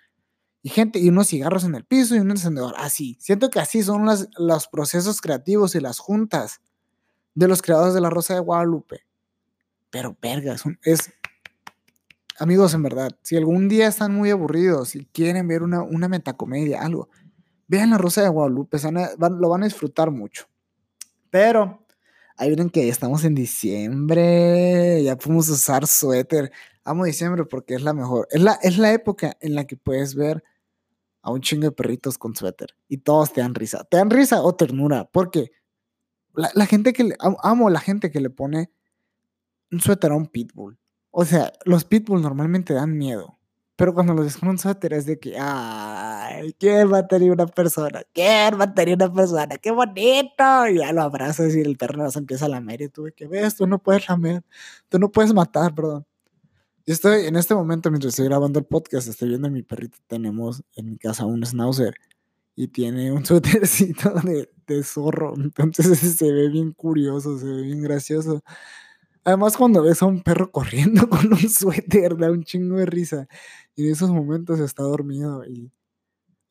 Y 0.64 0.70
gente, 0.70 0.98
y 0.98 1.10
unos 1.10 1.28
cigarros 1.28 1.64
en 1.64 1.74
el 1.74 1.84
piso 1.84 2.16
y 2.16 2.20
un 2.20 2.30
encendedor, 2.30 2.72
así. 2.78 3.18
Siento 3.20 3.50
que 3.50 3.60
así 3.60 3.82
son 3.82 4.06
las, 4.06 4.30
los 4.38 4.66
procesos 4.66 5.20
creativos 5.20 5.74
y 5.74 5.80
las 5.80 5.98
juntas 5.98 6.62
de 7.34 7.48
los 7.48 7.60
creadores 7.60 7.92
de 7.92 8.00
la 8.00 8.08
Rosa 8.08 8.32
de 8.32 8.40
Guadalupe. 8.40 9.04
Pero 9.90 10.16
verga, 10.22 10.56
es... 10.82 11.12
Amigos, 12.38 12.72
en 12.72 12.82
verdad, 12.82 13.10
si 13.22 13.36
algún 13.36 13.68
día 13.68 13.88
están 13.88 14.14
muy 14.14 14.30
aburridos 14.30 14.96
y 14.96 15.04
quieren 15.04 15.46
ver 15.46 15.62
una, 15.62 15.82
una 15.82 16.08
metacomedia, 16.08 16.80
algo, 16.80 17.10
vean 17.68 17.90
la 17.90 17.98
Rosa 17.98 18.22
de 18.22 18.30
Guadalupe, 18.30 18.78
lo 19.18 19.48
van 19.50 19.64
a 19.64 19.66
disfrutar 19.66 20.10
mucho. 20.10 20.46
Pero 21.28 21.86
ahí 22.38 22.48
miren 22.48 22.70
que 22.70 22.88
estamos 22.88 23.22
en 23.24 23.34
diciembre, 23.34 25.02
ya 25.04 25.16
podemos 25.16 25.46
usar 25.50 25.86
suéter. 25.86 26.50
Amo 26.84 27.04
diciembre 27.04 27.44
porque 27.44 27.74
es 27.74 27.82
la 27.82 27.92
mejor. 27.92 28.28
Es 28.30 28.40
la, 28.40 28.58
es 28.62 28.78
la 28.78 28.94
época 28.94 29.36
en 29.40 29.54
la 29.54 29.66
que 29.66 29.76
puedes 29.76 30.14
ver 30.14 30.42
a 31.24 31.30
un 31.30 31.40
chingo 31.40 31.64
de 31.64 31.72
perritos 31.72 32.18
con 32.18 32.36
suéter 32.36 32.76
y 32.86 32.98
todos 32.98 33.32
te 33.32 33.40
dan 33.40 33.54
risa. 33.54 33.84
Te 33.84 33.96
dan 33.96 34.10
risa 34.10 34.42
o 34.42 34.54
ternura, 34.54 35.08
porque 35.10 35.52
la, 36.34 36.66
gente 36.66 36.92
que 36.92 37.04
le, 37.04 37.16
amo 37.18 37.70
la 37.70 37.80
gente 37.80 38.10
que 38.10 38.20
le 38.20 38.28
pone 38.28 38.70
un 39.72 39.80
suéter 39.80 40.12
a 40.12 40.16
un 40.16 40.26
pitbull. 40.26 40.78
O 41.10 41.24
sea, 41.24 41.52
los 41.64 41.84
pitbull 41.84 42.20
normalmente 42.20 42.74
dan 42.74 42.96
miedo. 42.98 43.38
Pero 43.76 43.94
cuando 43.94 44.12
los 44.14 44.36
con 44.36 44.50
un 44.50 44.58
suéter 44.58 44.92
es 44.92 45.06
de 45.06 45.18
que, 45.18 45.36
ay, 45.38 46.54
¿quién 46.60 46.88
mataría 46.88 47.32
una 47.32 47.46
persona? 47.46 48.02
¿Quién 48.12 48.56
mataría 48.56 48.94
una 48.94 49.12
persona? 49.12 49.56
¡Qué 49.56 49.72
bonito! 49.72 50.68
Y 50.70 50.78
ya 50.78 50.92
lo 50.92 51.02
abrazas 51.02 51.56
y 51.56 51.60
el 51.60 51.76
perro 51.76 52.08
se 52.10 52.18
empieza 52.20 52.44
a 52.44 52.48
lamer 52.48 52.82
y 52.82 52.88
tú 52.88 53.04
de 53.04 53.26
ves, 53.26 53.56
tú 53.56 53.66
no 53.66 53.80
puedes 53.80 54.08
lamer, 54.08 54.44
tú 54.88 54.98
no 54.98 55.10
puedes 55.10 55.32
matar, 55.34 55.74
perdón. 55.74 56.06
Yo 56.86 56.92
estoy, 56.92 57.24
en 57.24 57.36
este 57.36 57.54
momento, 57.54 57.90
mientras 57.90 58.10
estoy 58.10 58.26
grabando 58.26 58.58
el 58.58 58.66
podcast, 58.66 59.08
estoy 59.08 59.30
viendo 59.30 59.48
a 59.48 59.50
mi 59.50 59.62
perrito. 59.62 59.96
Tenemos 60.06 60.62
en 60.74 60.90
mi 60.90 60.98
casa 60.98 61.24
un 61.24 61.42
schnauzer 61.42 61.94
y 62.54 62.68
tiene 62.68 63.10
un 63.10 63.24
suétercito 63.26 64.10
de, 64.20 64.50
de 64.66 64.82
zorro. 64.82 65.34
Entonces 65.36 65.98
se 66.18 66.30
ve 66.30 66.48
bien 66.50 66.72
curioso, 66.72 67.38
se 67.38 67.46
ve 67.46 67.62
bien 67.62 67.82
gracioso. 67.82 68.42
Además, 69.24 69.56
cuando 69.56 69.82
ves 69.82 70.02
a 70.02 70.06
un 70.06 70.22
perro 70.22 70.50
corriendo 70.52 71.08
con 71.10 71.32
un 71.32 71.48
suéter, 71.48 72.18
da 72.18 72.30
un 72.30 72.44
chingo 72.44 72.76
de 72.76 72.86
risa. 72.86 73.28
Y 73.74 73.86
en 73.86 73.92
esos 73.92 74.10
momentos 74.10 74.60
está 74.60 74.82
dormido 74.82 75.42
y 75.46 75.72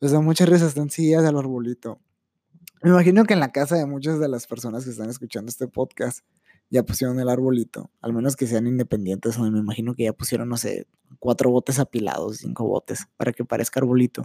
les 0.00 0.12
da 0.12 0.20
mucha 0.20 0.46
risa, 0.46 0.66
están 0.66 0.90
sillas 0.90 1.22
del 1.22 1.38
arbolito. 1.38 2.00
Me 2.82 2.90
imagino 2.90 3.24
que 3.24 3.34
en 3.34 3.40
la 3.40 3.52
casa 3.52 3.76
de 3.76 3.86
muchas 3.86 4.18
de 4.18 4.28
las 4.28 4.46
personas 4.48 4.84
que 4.84 4.90
están 4.90 5.10
escuchando 5.10 5.48
este 5.48 5.68
podcast 5.68 6.20
ya 6.70 6.82
pusieron 6.82 7.20
el 7.20 7.28
arbolito, 7.28 7.90
al 8.00 8.12
menos 8.12 8.36
que 8.36 8.46
sean 8.46 8.66
independientes, 8.66 9.38
me 9.38 9.46
imagino 9.58 9.94
que 9.94 10.04
ya 10.04 10.12
pusieron, 10.12 10.48
no 10.48 10.56
sé, 10.56 10.86
cuatro 11.18 11.50
botes 11.50 11.78
apilados, 11.78 12.38
cinco 12.38 12.66
botes, 12.66 13.06
para 13.16 13.32
que 13.32 13.44
parezca 13.44 13.80
arbolito. 13.80 14.24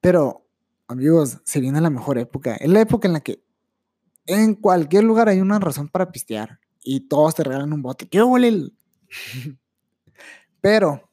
Pero, 0.00 0.46
amigos, 0.88 1.38
se 1.44 1.60
viene 1.60 1.80
la 1.80 1.90
mejor 1.90 2.18
época. 2.18 2.56
Es 2.56 2.68
la 2.68 2.80
época 2.80 3.08
en 3.08 3.14
la 3.14 3.20
que 3.20 3.42
en 4.26 4.54
cualquier 4.54 5.04
lugar 5.04 5.28
hay 5.28 5.40
una 5.40 5.58
razón 5.58 5.88
para 5.88 6.10
pistear 6.10 6.60
y 6.82 7.00
todos 7.08 7.34
te 7.34 7.44
regalan 7.44 7.72
un 7.72 7.82
bote. 7.82 8.08
¡Qué 8.08 8.22
huele! 8.22 8.72
Pero, 10.60 11.10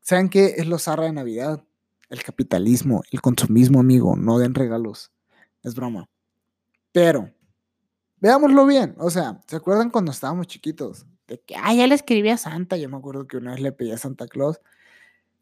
¿saben 0.00 0.28
qué 0.28 0.54
es 0.56 0.66
lo 0.66 0.78
zarra 0.78 1.04
de 1.04 1.12
Navidad? 1.12 1.62
El 2.08 2.22
capitalismo, 2.22 3.02
el 3.10 3.20
consumismo, 3.20 3.80
amigo. 3.80 4.16
No 4.16 4.38
den 4.38 4.54
regalos. 4.54 5.12
Es 5.62 5.74
broma. 5.74 6.08
Pero, 6.92 7.33
veámoslo 8.20 8.66
bien. 8.66 8.94
O 8.98 9.10
sea, 9.10 9.40
¿se 9.46 9.56
acuerdan 9.56 9.90
cuando 9.90 10.10
estábamos 10.12 10.46
chiquitos? 10.46 11.06
De 11.28 11.40
que, 11.40 11.56
ah, 11.56 11.74
ya 11.74 11.86
le 11.86 11.94
escribí 11.94 12.28
a 12.30 12.36
Santa. 12.36 12.76
Yo 12.76 12.88
me 12.88 12.96
acuerdo 12.96 13.26
que 13.26 13.36
una 13.36 13.52
vez 13.52 13.60
le 13.60 13.72
pedí 13.72 13.92
a 13.92 13.98
Santa 13.98 14.26
Claus 14.26 14.60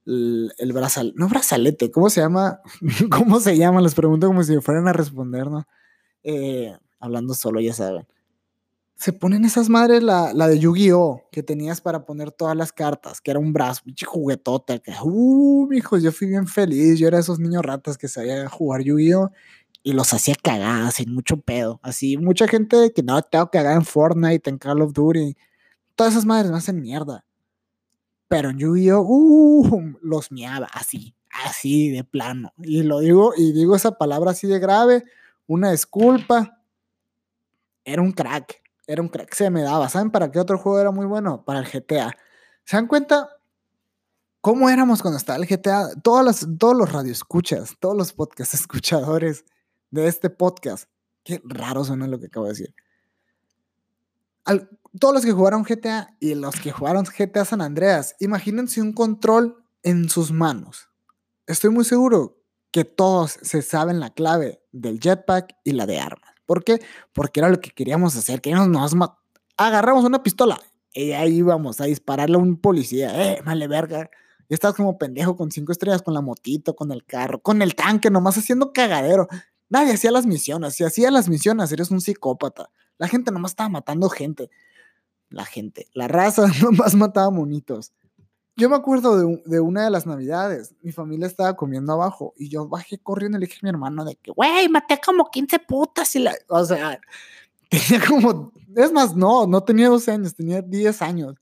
el, 0.07 0.52
el 0.59 0.73
brazalete, 0.73 1.17
no 1.19 1.29
brazalete, 1.29 1.91
¿cómo 1.91 2.11
se 2.11 2.21
llama? 2.21 2.61
¿Cómo 3.11 3.41
se 3.41 3.57
llama? 3.57 3.81
Les 3.81 3.95
pregunto 3.95 4.26
como 4.26 4.43
si 4.43 4.61
fueran 4.61 4.88
a 4.88 4.93
responder, 4.93 5.49
¿no? 5.49 5.67
Eh, 6.25 6.76
hablando 7.00 7.35
solo, 7.35 7.61
ya 7.61 7.73
saben 7.73 8.07
se 9.02 9.12
ponen 9.12 9.45
esas 9.45 9.69
madres, 9.69 10.00
la, 10.00 10.33
la 10.33 10.47
de 10.47 10.61
Yu-Gi-Oh! 10.61 11.25
que 11.33 11.43
tenías 11.43 11.81
para 11.81 12.05
poner 12.05 12.31
todas 12.31 12.57
las 12.57 12.73
cartas, 12.73 13.21
que 13.21 13.33
era 13.33 13.41
un 13.41 13.52
brazo, 13.52 13.83
pinche 13.85 14.07
juguetote, 14.07 14.81
que, 14.81 14.93
uh, 15.02 15.73
hijos, 15.73 16.05
yo 16.05 16.12
fui 16.12 16.29
bien 16.29 16.47
feliz, 16.47 17.00
yo 17.00 17.09
era 17.09 17.19
esos 17.19 17.41
niños 17.41 17.64
ratas 17.64 17.99
que 17.99 18.07
sabían 18.07 18.49
jugar 18.49 18.83
Yu-Gi-Oh! 18.83 19.33
Y 19.83 19.93
los 19.93 20.12
hacía 20.12 20.35
cagar 20.41 20.93
sin 20.93 21.12
mucho 21.15 21.39
pedo, 21.39 21.81
así, 21.83 22.17
mucha 22.17 22.47
gente 22.47 22.93
que 22.93 23.03
no, 23.03 23.21
tengo 23.23 23.51
que 23.51 23.59
cagar 23.59 23.77
en 23.77 23.85
Fortnite, 23.85 24.51
en 24.51 24.59
Call 24.59 24.83
of 24.83 24.93
Duty, 24.93 25.37
todas 25.95 26.12
esas 26.12 26.25
madres 26.25 26.51
me 26.51 26.59
hacen 26.59 26.81
mierda, 26.81 27.25
pero 28.29 28.51
en 28.51 28.59
Yu-Gi-Oh! 28.59 29.03
Uh, 29.03 29.99
los 30.03 30.31
miaba, 30.33 30.69
así, 30.73 31.15
así 31.45 31.91
de 31.91 32.05
plano, 32.05 32.53
y 32.59 32.83
lo 32.83 33.01
digo, 33.01 33.33
y 33.37 33.53
digo 33.53 33.77
esa 33.77 33.99
palabra 33.99 34.31
así 34.31 34.47
de 34.47 34.59
grave, 34.59 35.05
una 35.47 35.71
disculpa, 35.71 36.62
era 37.85 38.03
un 38.03 38.12
crack, 38.12 38.62
era 38.87 39.03
un 39.03 39.09
crack, 39.09 39.35
se 39.35 39.51
me 39.51 39.62
daba. 39.62 39.89
¿Saben 39.89 40.11
para 40.11 40.31
qué 40.31 40.39
otro 40.39 40.59
juego 40.59 40.81
era 40.81 40.91
muy 40.91 41.07
bueno? 41.07 41.45
Para 41.45 41.61
el 41.61 41.67
GTA. 41.67 42.17
¿Se 42.65 42.77
dan 42.77 42.87
cuenta 42.87 43.29
cómo 44.41 44.69
éramos 44.69 45.03
cuando 45.03 45.19
estaba 45.19 45.39
el 45.39 45.47
GTA? 45.47 45.89
Todas 46.03 46.25
las, 46.25 46.47
todos 46.59 46.77
los 46.77 46.93
radioescuchas, 46.93 47.77
todos 47.81 47.97
los 47.97 48.12
podcast 48.12 48.55
escuchadores 48.55 49.45
de 49.93 50.09
este 50.09 50.29
podcast. 50.31 50.89
Qué 51.23 51.41
raro 51.45 51.85
suena 51.85 52.09
lo 52.09 52.19
que 52.19 52.27
acabo 52.27 52.47
de 52.47 52.53
decir. 52.53 52.75
todos 54.99 55.15
los 55.15 55.25
que 55.25 55.31
jugaron 55.31 55.63
GTA 55.63 56.17
y 56.19 56.35
los 56.35 56.57
que 56.57 56.73
jugaron 56.73 57.05
GTA 57.05 57.45
San 57.45 57.61
Andreas, 57.61 58.17
imagínense 58.19 58.83
un 58.83 58.93
control 58.93 59.65
en 59.85 60.09
sus 60.09 60.33
manos. 60.33 60.89
Estoy 61.47 61.71
muy 61.71 61.85
seguro 61.85 62.43
que 62.73 62.85
todos 62.85 63.39
se 63.43 63.63
saben 63.63 64.01
la 64.01 64.11
clave 64.11 64.63
del 64.73 64.99
jetpack 64.99 65.57
y 65.63 65.73
la 65.73 65.87
de 65.87 66.01
armas. 66.01 66.31
¿Por 66.47 66.65
qué? 66.65 66.81
Porque 67.13 67.41
era 67.41 67.51
lo 67.51 67.61
que 67.61 67.71
queríamos 67.71 68.17
hacer, 68.17 68.41
que 68.41 68.53
nos, 68.53 68.93
agarramos 69.57 70.05
una 70.05 70.23
pistola 70.23 70.59
y 70.93 71.13
ahí 71.13 71.37
íbamos 71.37 71.81
a 71.81 71.85
dispararle 71.85 72.37
a 72.37 72.39
un 72.39 72.57
policía, 72.57 73.33
eh, 73.33 73.43
vale 73.45 73.69
verga. 73.69 74.11
Estás 74.49 74.75
como 74.75 74.99
pendejo 74.99 75.37
con 75.37 75.51
cinco 75.51 75.73
estrellas, 75.73 76.03
con 76.03 76.13
la 76.13 76.21
motito, 76.21 76.77
con 76.77 76.93
el 76.93 77.05
carro, 77.05 77.41
con 77.41 77.63
el 77.63 77.75
tanque, 77.75 78.11
nomás 78.11 78.37
haciendo 78.37 78.73
cagadero. 78.73 79.29
Nadie 79.73 79.95
hacía 79.95 80.11
las 80.11 80.26
misiones. 80.26 80.75
Si 80.75 80.85
hacía 80.85 81.11
las 81.11 81.31
misiones, 81.31 81.73
eres 81.73 81.91
un 81.91 82.02
psicópata. 82.02 82.69
La 82.99 83.09
gente 83.09 83.33
nomás 83.33 83.52
estaba 83.52 83.71
matando 83.71 84.11
gente. 84.11 84.50
La 85.31 85.47
gente, 85.47 85.87
la 85.95 86.09
raza 86.09 86.47
nomás 86.62 86.95
mataba 86.95 87.31
monitos. 87.31 87.91
Yo 88.55 88.69
me 88.69 88.76
acuerdo 88.76 89.17
de, 89.47 89.61
una 89.61 89.85
de 89.85 89.91
las 89.91 90.07
navidades, 90.07 90.75
mi 90.83 90.93
familia 90.93 91.26
estaba 91.26 91.57
comiendo 91.57 91.95
abajo 91.95 92.35
y 92.37 92.50
yo 92.50 92.69
bajé 92.69 92.99
corriendo 92.99 93.38
y 93.38 93.41
le 93.41 93.47
dije 93.47 93.61
a 93.62 93.64
mi 93.64 93.71
hermano 93.71 94.05
de 94.05 94.14
que, 94.17 94.31
güey, 94.31 94.69
maté 94.69 95.00
como 95.02 95.31
15 95.31 95.59
putas 95.61 96.14
y 96.17 96.19
la, 96.19 96.35
o 96.49 96.62
sea, 96.62 97.00
tenía 97.71 98.07
como, 98.07 98.52
es 98.76 98.93
más, 98.93 99.17
no, 99.17 99.47
no 99.47 99.62
tenía 99.62 99.88
12 99.88 100.11
años, 100.11 100.35
tenía 100.35 100.61
10 100.61 101.00
años. 101.00 101.35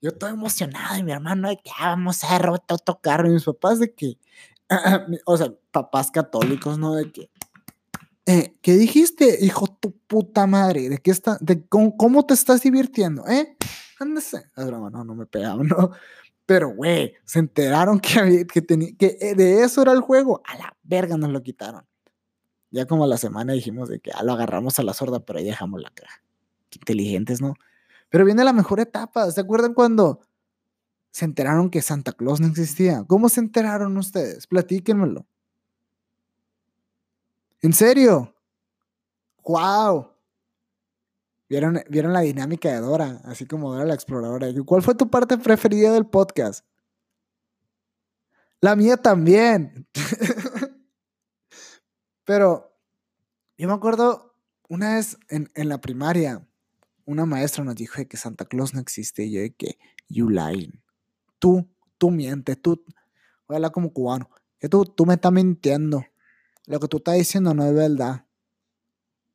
Yo 0.00 0.12
todo 0.12 0.30
emocionado 0.30 0.96
y 0.96 1.02
mi 1.02 1.12
hermano 1.12 1.50
de 1.50 1.56
que 1.56 1.70
ah, 1.78 1.90
vamos 1.90 2.24
a 2.24 2.38
robar 2.38 2.60
tocar 2.60 3.26
y 3.26 3.28
mis 3.28 3.44
papás 3.44 3.78
de 3.78 3.92
que, 3.92 4.16
o 5.26 5.36
sea, 5.36 5.52
papás 5.70 6.10
católicos, 6.10 6.78
¿no? 6.78 6.94
De 6.94 7.12
que, 7.12 7.28
eh, 8.26 8.54
¿qué 8.62 8.72
dijiste, 8.72 9.38
hijo 9.40 9.66
tu 9.66 9.92
puta 10.06 10.46
madre? 10.46 10.88
¿De 10.88 10.98
qué 10.98 11.10
está, 11.10 11.38
cómo, 11.68 12.26
te 12.26 12.34
estás 12.34 12.62
divirtiendo, 12.62 13.26
eh? 13.26 13.56
Ándese. 14.00 14.46
No, 14.56 15.04
no 15.04 15.14
me 15.14 15.26
pegaban, 15.26 15.66
no. 15.68 15.90
Pero, 16.46 16.70
güey, 16.70 17.14
se 17.24 17.38
enteraron 17.38 18.00
que, 18.00 18.46
que, 18.46 18.64
que 18.96 19.18
eh, 19.20 19.34
de 19.34 19.62
eso 19.62 19.82
era 19.82 19.92
el 19.92 20.00
juego. 20.00 20.42
A 20.46 20.56
la 20.56 20.76
verga 20.82 21.16
nos 21.16 21.30
lo 21.30 21.42
quitaron. 21.42 21.84
Ya 22.70 22.86
como 22.86 23.04
a 23.04 23.06
la 23.06 23.18
semana 23.18 23.52
dijimos 23.52 23.88
de 23.88 24.00
que 24.00 24.10
ah, 24.12 24.22
lo 24.24 24.32
agarramos 24.32 24.78
a 24.78 24.82
la 24.82 24.94
sorda, 24.94 25.20
pero 25.20 25.38
ahí 25.38 25.44
dejamos 25.44 25.80
la 25.80 25.90
caja. 25.90 26.22
Qué 26.70 26.78
inteligentes, 26.80 27.40
¿no? 27.40 27.54
Pero 28.08 28.24
viene 28.24 28.44
la 28.44 28.52
mejor 28.52 28.80
etapa. 28.80 29.30
¿Se 29.30 29.40
acuerdan 29.40 29.74
cuando 29.74 30.20
se 31.10 31.24
enteraron 31.24 31.70
que 31.70 31.82
Santa 31.82 32.12
Claus 32.12 32.40
no 32.40 32.48
existía? 32.48 33.04
¿Cómo 33.06 33.28
se 33.28 33.40
enteraron 33.40 33.96
ustedes? 33.96 34.46
Platíquenmelo. 34.46 35.26
¿En 37.64 37.72
serio? 37.72 38.36
¡Wow! 39.42 40.10
Vieron, 41.48 41.82
la 42.12 42.20
dinámica 42.20 42.70
de 42.70 42.76
Dora, 42.76 43.22
así 43.24 43.46
como 43.46 43.72
Dora 43.72 43.86
la 43.86 43.94
exploradora. 43.94 44.48
¿Cuál 44.66 44.82
fue 44.82 44.94
tu 44.94 45.08
parte 45.08 45.38
preferida 45.38 45.90
del 45.90 46.04
podcast? 46.04 46.62
La 48.60 48.76
mía 48.76 48.98
también. 48.98 49.88
Pero 52.24 52.70
yo 53.56 53.66
me 53.66 53.72
acuerdo 53.72 54.36
una 54.68 54.96
vez 54.96 55.16
en, 55.30 55.48
la 55.54 55.80
primaria, 55.80 56.46
una 57.06 57.24
maestra 57.24 57.64
nos 57.64 57.76
dijo 57.76 57.94
que 58.06 58.18
Santa 58.18 58.44
Claus 58.44 58.74
no 58.74 58.80
existe. 58.80 59.24
Y 59.24 59.32
yo 59.32 59.40
de 59.40 59.54
que, 59.54 59.78
you 60.10 60.28
lying. 60.28 60.82
Tú, 61.38 61.66
tú 61.96 62.10
mientes, 62.10 62.60
tú, 62.60 62.84
como 63.72 63.90
cubano, 63.90 64.28
que 64.58 64.68
tú, 64.68 64.84
tú 64.84 65.06
me 65.06 65.14
estás 65.14 65.32
mintiendo. 65.32 66.04
Lo 66.66 66.80
que 66.80 66.88
tú 66.88 66.98
estás 66.98 67.16
diciendo 67.16 67.54
no 67.54 67.64
es 67.64 67.74
verdad. 67.74 68.26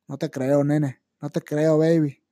No 0.08 0.18
te 0.18 0.30
creo, 0.30 0.64
nene. 0.64 1.00
No 1.20 1.30
te 1.30 1.40
creo, 1.40 1.78
baby. 1.78 2.22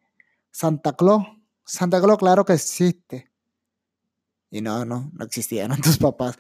Santa 0.51 0.95
Claus. 0.95 1.25
Santa 1.65 2.01
Claus, 2.01 2.19
claro 2.19 2.45
que 2.45 2.55
existe. 2.55 3.31
Y 4.51 4.61
no, 4.61 4.85
no, 4.85 5.11
no 5.13 5.25
existían 5.25 5.71
tus 5.83 5.99
papás. 5.99 6.39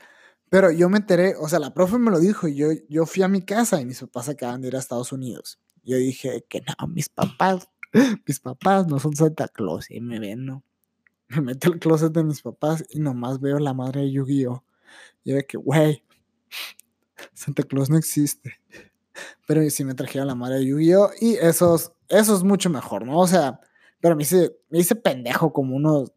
Pero 0.51 0.71
yo 0.73 0.89
me 0.89 0.99
enteré, 0.99 1.35
o 1.39 1.49
sea, 1.49 1.59
la 1.59 1.75
profe 1.75 1.99
me 1.99 2.11
lo 2.11 2.19
dijo 2.19 2.49
y 2.49 2.57
yo, 2.57 2.69
yo 2.89 3.05
fui 3.05 3.23
a 3.23 3.29
mi 3.29 3.43
casa 3.43 3.81
y 3.81 3.85
mis 3.85 4.01
papás 4.01 4.31
acaban 4.31 4.63
de 4.63 4.69
ir 4.69 4.77
a 4.77 4.79
Estados 4.79 5.13
Unidos. 5.13 5.61
Yo 5.83 5.97
dije 5.97 6.45
que 6.49 6.63
no, 6.63 6.89
mis 6.89 7.09
papás, 7.09 7.69
mis 8.27 8.41
papás 8.41 8.87
no 8.87 8.99
son 8.99 9.15
Santa 9.15 9.49
Claus. 9.49 9.91
Y 9.91 10.01
me 10.01 10.19
ven, 10.19 10.47
¿no? 10.47 10.65
Me 11.29 11.43
meto 11.43 11.71
al 11.71 11.79
closet 11.79 12.13
de 12.13 12.25
mis 12.25 12.41
papás 12.41 12.85
y 12.89 13.01
nomás 13.01 13.39
veo 13.39 13.59
la 13.59 13.75
madre 13.75 14.01
de 14.01 14.13
Yu-Gi-Oh! 14.13 14.65
De 15.25 15.45
que, 15.47 15.59
güey, 15.59 16.03
Santa 17.33 17.63
Claus 17.63 17.91
no 17.91 17.97
existe. 17.97 18.61
Pero 19.47 19.69
sí 19.71 19.85
me 19.85 19.95
trajeron 19.95 20.29
la 20.29 20.35
madre 20.35 20.59
de 20.59 20.67
Yu-Gi-Oh! 20.67 21.11
Y 21.21 21.35
eso 21.35 21.77
es, 22.09 22.43
mucho 22.45 22.71
mejor, 22.71 23.05
¿no? 23.05 23.19
O 23.19 23.27
sea, 23.27 23.61
pero 24.01 24.17
me 24.17 24.23
hice, 24.23 24.57
me 24.71 24.79
hice 24.79 24.95
pendejo 24.95 25.53
como 25.53 25.77
unos. 25.77 26.13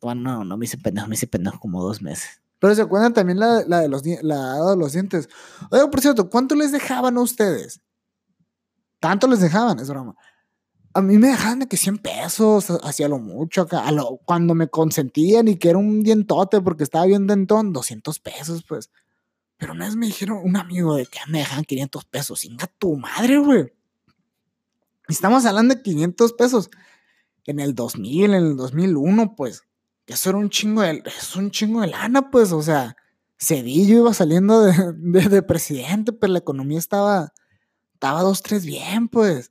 Bueno, 0.00 0.22
no, 0.22 0.44
no 0.44 0.56
me 0.56 0.64
hice 0.64 0.78
pendejo, 0.78 1.08
me 1.08 1.14
hice 1.14 1.26
pendejo 1.26 1.58
como 1.58 1.82
dos 1.82 2.02
meses. 2.02 2.40
Pero 2.58 2.74
se 2.74 2.82
acuerdan 2.82 3.14
también 3.14 3.38
la, 3.38 3.64
la 3.66 3.80
de 3.80 3.88
los, 3.88 4.02
la 4.22 4.70
de 4.70 4.76
los 4.76 4.92
dientes. 4.92 5.28
Oiga, 5.70 5.88
por 5.90 6.00
cierto, 6.00 6.28
¿cuánto 6.28 6.54
les 6.54 6.72
dejaban 6.72 7.16
a 7.16 7.20
ustedes? 7.20 7.80
Tanto 9.00 9.28
les 9.28 9.40
dejaban, 9.40 9.78
es 9.78 9.88
broma. 9.88 10.16
A 10.92 11.00
mí 11.00 11.18
me 11.18 11.28
dejaban 11.28 11.60
de 11.60 11.68
que 11.68 11.76
100 11.76 11.98
pesos, 11.98 12.70
hacía 12.82 13.08
lo 13.08 13.18
mucho 13.18 13.62
acá. 13.62 13.84
Cuando 14.24 14.54
me 14.54 14.68
consentían 14.68 15.46
y 15.46 15.56
que 15.56 15.70
era 15.70 15.78
un 15.78 16.02
dientote 16.02 16.60
porque 16.60 16.82
estaba 16.82 17.06
bien 17.06 17.26
dentón, 17.28 17.72
200 17.72 18.18
pesos, 18.18 18.64
pues. 18.66 18.90
Pero 19.58 19.72
una 19.72 19.86
vez 19.86 19.96
me 19.96 20.06
dijeron 20.06 20.40
un 20.42 20.56
amigo 20.56 20.94
de 20.94 21.06
que 21.06 21.18
me 21.28 21.38
dejaban 21.38 21.64
500 21.64 22.04
pesos. 22.04 22.44
Inga 22.44 22.68
tu 22.78 22.96
madre, 22.96 23.38
güey. 23.38 23.72
Estamos 25.08 25.44
hablando 25.44 25.74
de 25.74 25.82
500 25.82 26.32
pesos. 26.34 26.70
En 27.44 27.60
el 27.60 27.74
2000, 27.74 28.24
en 28.24 28.34
el 28.34 28.56
2001, 28.56 29.34
pues. 29.36 29.64
Eso 30.06 30.30
era 30.30 30.38
un 30.38 30.48
chingo 30.48 30.82
de, 30.82 31.02
es 31.04 31.34
un 31.34 31.50
chingo 31.50 31.80
de 31.80 31.88
lana, 31.88 32.30
pues. 32.30 32.52
O 32.52 32.62
sea, 32.62 32.96
Cedillo 33.36 33.98
iba 33.98 34.14
saliendo 34.14 34.62
de, 34.62 34.92
de, 34.96 35.28
de 35.28 35.42
presidente, 35.42 36.12
pero 36.12 36.32
la 36.32 36.38
economía 36.38 36.78
estaba, 36.78 37.32
estaba 37.94 38.22
dos, 38.22 38.42
tres 38.42 38.64
bien, 38.64 39.08
pues. 39.08 39.50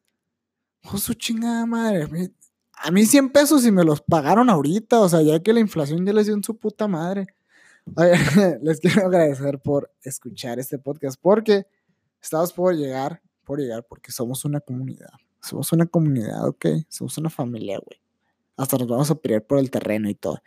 Oh, 0.84 0.98
su 0.98 1.16
chingada 1.16 1.66
madre. 1.66 2.08
A 2.74 2.92
mí 2.92 3.06
100 3.06 3.32
pesos 3.32 3.66
y 3.66 3.72
me 3.72 3.84
los 3.84 4.02
pagaron 4.02 4.50
ahorita, 4.50 5.00
o 5.00 5.10
sea, 5.10 5.22
ya 5.22 5.42
que 5.42 5.52
la 5.52 5.60
inflación 5.60 6.06
ya 6.06 6.14
les 6.14 6.28
dio 6.28 6.36
en 6.36 6.44
su 6.44 6.58
puta 6.58 6.88
madre. 6.88 7.28
les 8.62 8.80
quiero 8.80 9.08
agradecer 9.08 9.60
por 9.60 9.92
escuchar 10.04 10.60
este 10.60 10.78
podcast 10.78 11.20
porque 11.22 11.66
estamos 12.22 12.54
por 12.54 12.76
llegar, 12.76 13.22
por 13.44 13.60
llegar, 13.60 13.86
porque 13.88 14.12
somos 14.12 14.46
una 14.46 14.60
comunidad. 14.60 15.10
Somos 15.42 15.72
una 15.72 15.86
comunidad, 15.86 16.48
ok. 16.48 16.66
Somos 16.90 17.18
una 17.18 17.30
familia, 17.30 17.80
güey. 17.80 18.02
Hasta 18.58 18.78
nos 18.78 18.88
vamos 18.88 19.12
a 19.12 19.16
pelear 19.16 19.46
por 19.46 19.60
el 19.60 19.72
terreno 19.72 20.10
y 20.10 20.16
todo. 20.16 20.40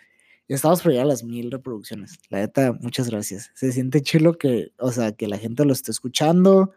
Y 0.48 0.54
estamos 0.54 0.82
por 0.82 0.90
llegar 0.90 1.06
a 1.06 1.08
las 1.08 1.22
mil 1.22 1.50
reproducciones. 1.50 2.18
La 2.28 2.40
neta, 2.40 2.72
muchas 2.72 3.08
gracias. 3.08 3.50
Se 3.54 3.72
siente 3.72 4.02
chilo 4.02 4.36
que, 4.36 4.72
o 4.78 4.90
sea, 4.90 5.12
que 5.12 5.28
la 5.28 5.38
gente 5.38 5.64
lo 5.64 5.72
esté 5.72 5.92
escuchando 5.92 6.72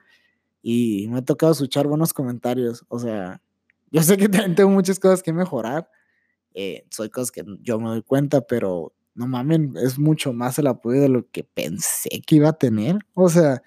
y 0.62 1.08
me 1.10 1.20
ha 1.20 1.22
tocado 1.24 1.52
escuchar 1.52 1.88
buenos 1.88 2.14
comentarios. 2.14 2.86
O 2.88 3.00
sea, 3.00 3.42
yo 3.92 4.02
sé 4.04 4.16
que 4.18 4.30
también 4.30 4.56
tengo 4.56 4.70
muchas 4.70 5.00
cosas 5.00 5.24
que 5.24 5.34
mejorar. 5.34 5.90
Eh, 6.54 6.86
soy 6.92 7.10
cosas 7.10 7.32
que 7.32 7.44
yo 7.62 7.80
me 7.80 7.90
doy 7.90 8.04
cuenta, 8.04 8.42
pero 8.42 8.94
no 9.16 9.28
mamen, 9.28 9.74
es 9.78 10.00
mucho 10.00 10.34
más 10.34 10.58
el 10.60 10.68
apoyo 10.68 11.02
de 11.02 11.10
lo 11.10 11.30
que 11.30 11.44
pensé 11.44 12.10
que 12.26 12.36
iba 12.36 12.50
a 12.50 12.54
tener. 12.54 13.00
O 13.14 13.30
sea, 13.30 13.62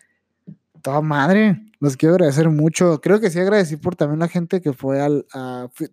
toda 0.83 1.01
madre, 1.01 1.61
los 1.81 1.97
quiero 1.97 2.15
agradecer 2.15 2.49
mucho. 2.49 3.01
Creo 3.01 3.21
que 3.21 3.31
sí 3.31 3.39
agradecí 3.39 3.77
por 3.77 3.97
también 3.97 4.21
la 4.21 4.29
gente 4.29 4.61
que 4.61 4.73
fue 4.73 5.01
al. 5.01 5.27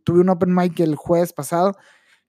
tuve 0.03 0.21
un 0.21 0.29
open 0.29 0.53
mic 0.53 0.79
el 0.79 0.95
jueves 0.95 1.33
pasado 1.33 1.75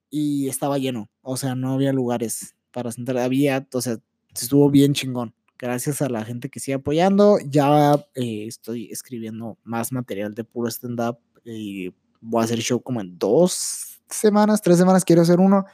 y 0.09 0.47
estaba 0.49 0.77
lleno. 0.77 1.09
O 1.21 1.37
sea, 1.37 1.55
no 1.55 1.73
había 1.73 1.93
lugares 1.93 2.55
para 2.71 2.91
sentar. 2.91 3.17
Había, 3.17 3.67
o 3.73 3.81
sea, 3.81 3.97
estuvo 4.33 4.69
bien 4.69 4.93
chingón. 4.93 5.33
Gracias 5.57 6.01
a 6.01 6.09
la 6.09 6.25
gente 6.25 6.49
que 6.49 6.59
sigue 6.59 6.75
apoyando. 6.75 7.37
Ya 7.45 7.93
eh, 8.15 8.45
estoy 8.47 8.91
escribiendo 8.91 9.57
más 9.63 9.91
material 9.91 10.33
de 10.33 10.43
puro 10.43 10.69
stand-up 10.69 11.17
y 11.43 11.93
voy 12.19 12.41
a 12.41 12.45
hacer 12.45 12.59
show 12.59 12.81
como 12.81 12.99
en 13.01 13.17
dos 13.17 14.01
semanas, 14.09 14.61
tres 14.61 14.77
semanas. 14.77 15.05
Quiero 15.05 15.21
hacer 15.21 15.39
uno 15.39 15.65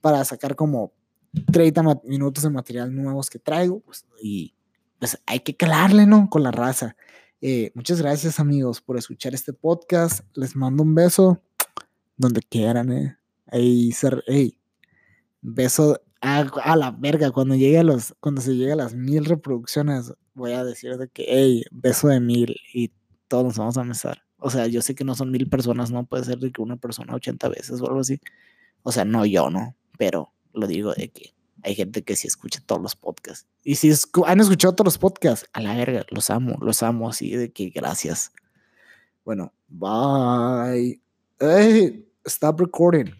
para 0.00 0.24
sacar 0.24 0.54
como 0.54 0.92
30 1.52 1.82
minutos 2.04 2.44
de 2.44 2.50
material 2.50 2.94
nuevos 2.94 3.30
que 3.30 3.38
traigo. 3.38 3.80
Pues, 3.80 4.06
y 4.22 4.54
pues 4.98 5.20
hay 5.26 5.40
que 5.40 5.56
calarle, 5.56 6.06
¿no? 6.06 6.28
Con 6.30 6.42
la 6.42 6.50
raza. 6.50 6.96
Eh, 7.40 7.72
muchas 7.74 8.00
gracias, 8.00 8.40
amigos, 8.40 8.80
por 8.80 8.96
escuchar 8.96 9.34
este 9.34 9.52
podcast. 9.52 10.20
Les 10.34 10.56
mando 10.56 10.82
un 10.82 10.94
beso 10.94 11.42
donde 12.16 12.40
quieran, 12.40 12.92
¿eh? 12.92 13.18
Ahí, 13.46 13.92
ser, 13.92 14.24
hey, 14.26 14.58
beso 15.42 16.00
a, 16.20 16.38
a, 16.40 16.76
la 16.76 16.90
verga. 16.90 17.30
Cuando 17.30 17.54
llegue 17.54 17.78
a 17.78 17.84
los, 17.84 18.14
cuando 18.20 18.40
se 18.40 18.56
llegue 18.56 18.72
a 18.72 18.76
las 18.76 18.94
mil 18.94 19.24
reproducciones, 19.26 20.12
voy 20.32 20.52
a 20.52 20.64
decir 20.64 20.96
de 20.96 21.08
que, 21.08 21.26
hey, 21.28 21.64
beso 21.70 22.08
de 22.08 22.20
mil 22.20 22.56
y 22.72 22.90
todos 23.28 23.44
nos 23.44 23.58
vamos 23.58 23.76
a 23.76 23.82
besar. 23.82 24.22
O 24.38 24.50
sea, 24.50 24.66
yo 24.66 24.82
sé 24.82 24.94
que 24.94 25.04
no 25.04 25.14
son 25.14 25.30
mil 25.30 25.48
personas, 25.48 25.90
no 25.90 26.06
puede 26.06 26.24
ser 26.24 26.38
de 26.38 26.52
que 26.52 26.62
una 26.62 26.76
persona 26.76 27.14
80 27.14 27.48
veces 27.48 27.80
o 27.80 27.86
algo 27.86 28.00
así. 28.00 28.20
O 28.82 28.92
sea, 28.92 29.04
no 29.04 29.24
yo, 29.26 29.50
¿no? 29.50 29.76
Pero 29.98 30.32
lo 30.54 30.66
digo 30.66 30.92
de 30.94 31.08
que 31.08 31.34
hay 31.62 31.74
gente 31.74 32.02
que 32.02 32.16
sí 32.16 32.26
escucha 32.26 32.60
todos 32.64 32.82
los 32.82 32.94
podcasts. 32.94 33.46
Y 33.62 33.76
si 33.76 33.92
han 34.26 34.40
escuchado 34.40 34.74
todos 34.74 34.86
los 34.86 34.98
podcasts, 34.98 35.48
a 35.52 35.60
la 35.60 35.74
verga, 35.74 36.04
los 36.10 36.28
amo, 36.30 36.58
los 36.60 36.82
amo 36.82 37.08
así 37.08 37.34
de 37.34 37.52
que 37.52 37.70
gracias. 37.70 38.32
Bueno, 39.24 39.52
bye. 39.68 41.00
Hey, 41.40 42.06
stop 42.26 42.60
recording. 42.60 43.14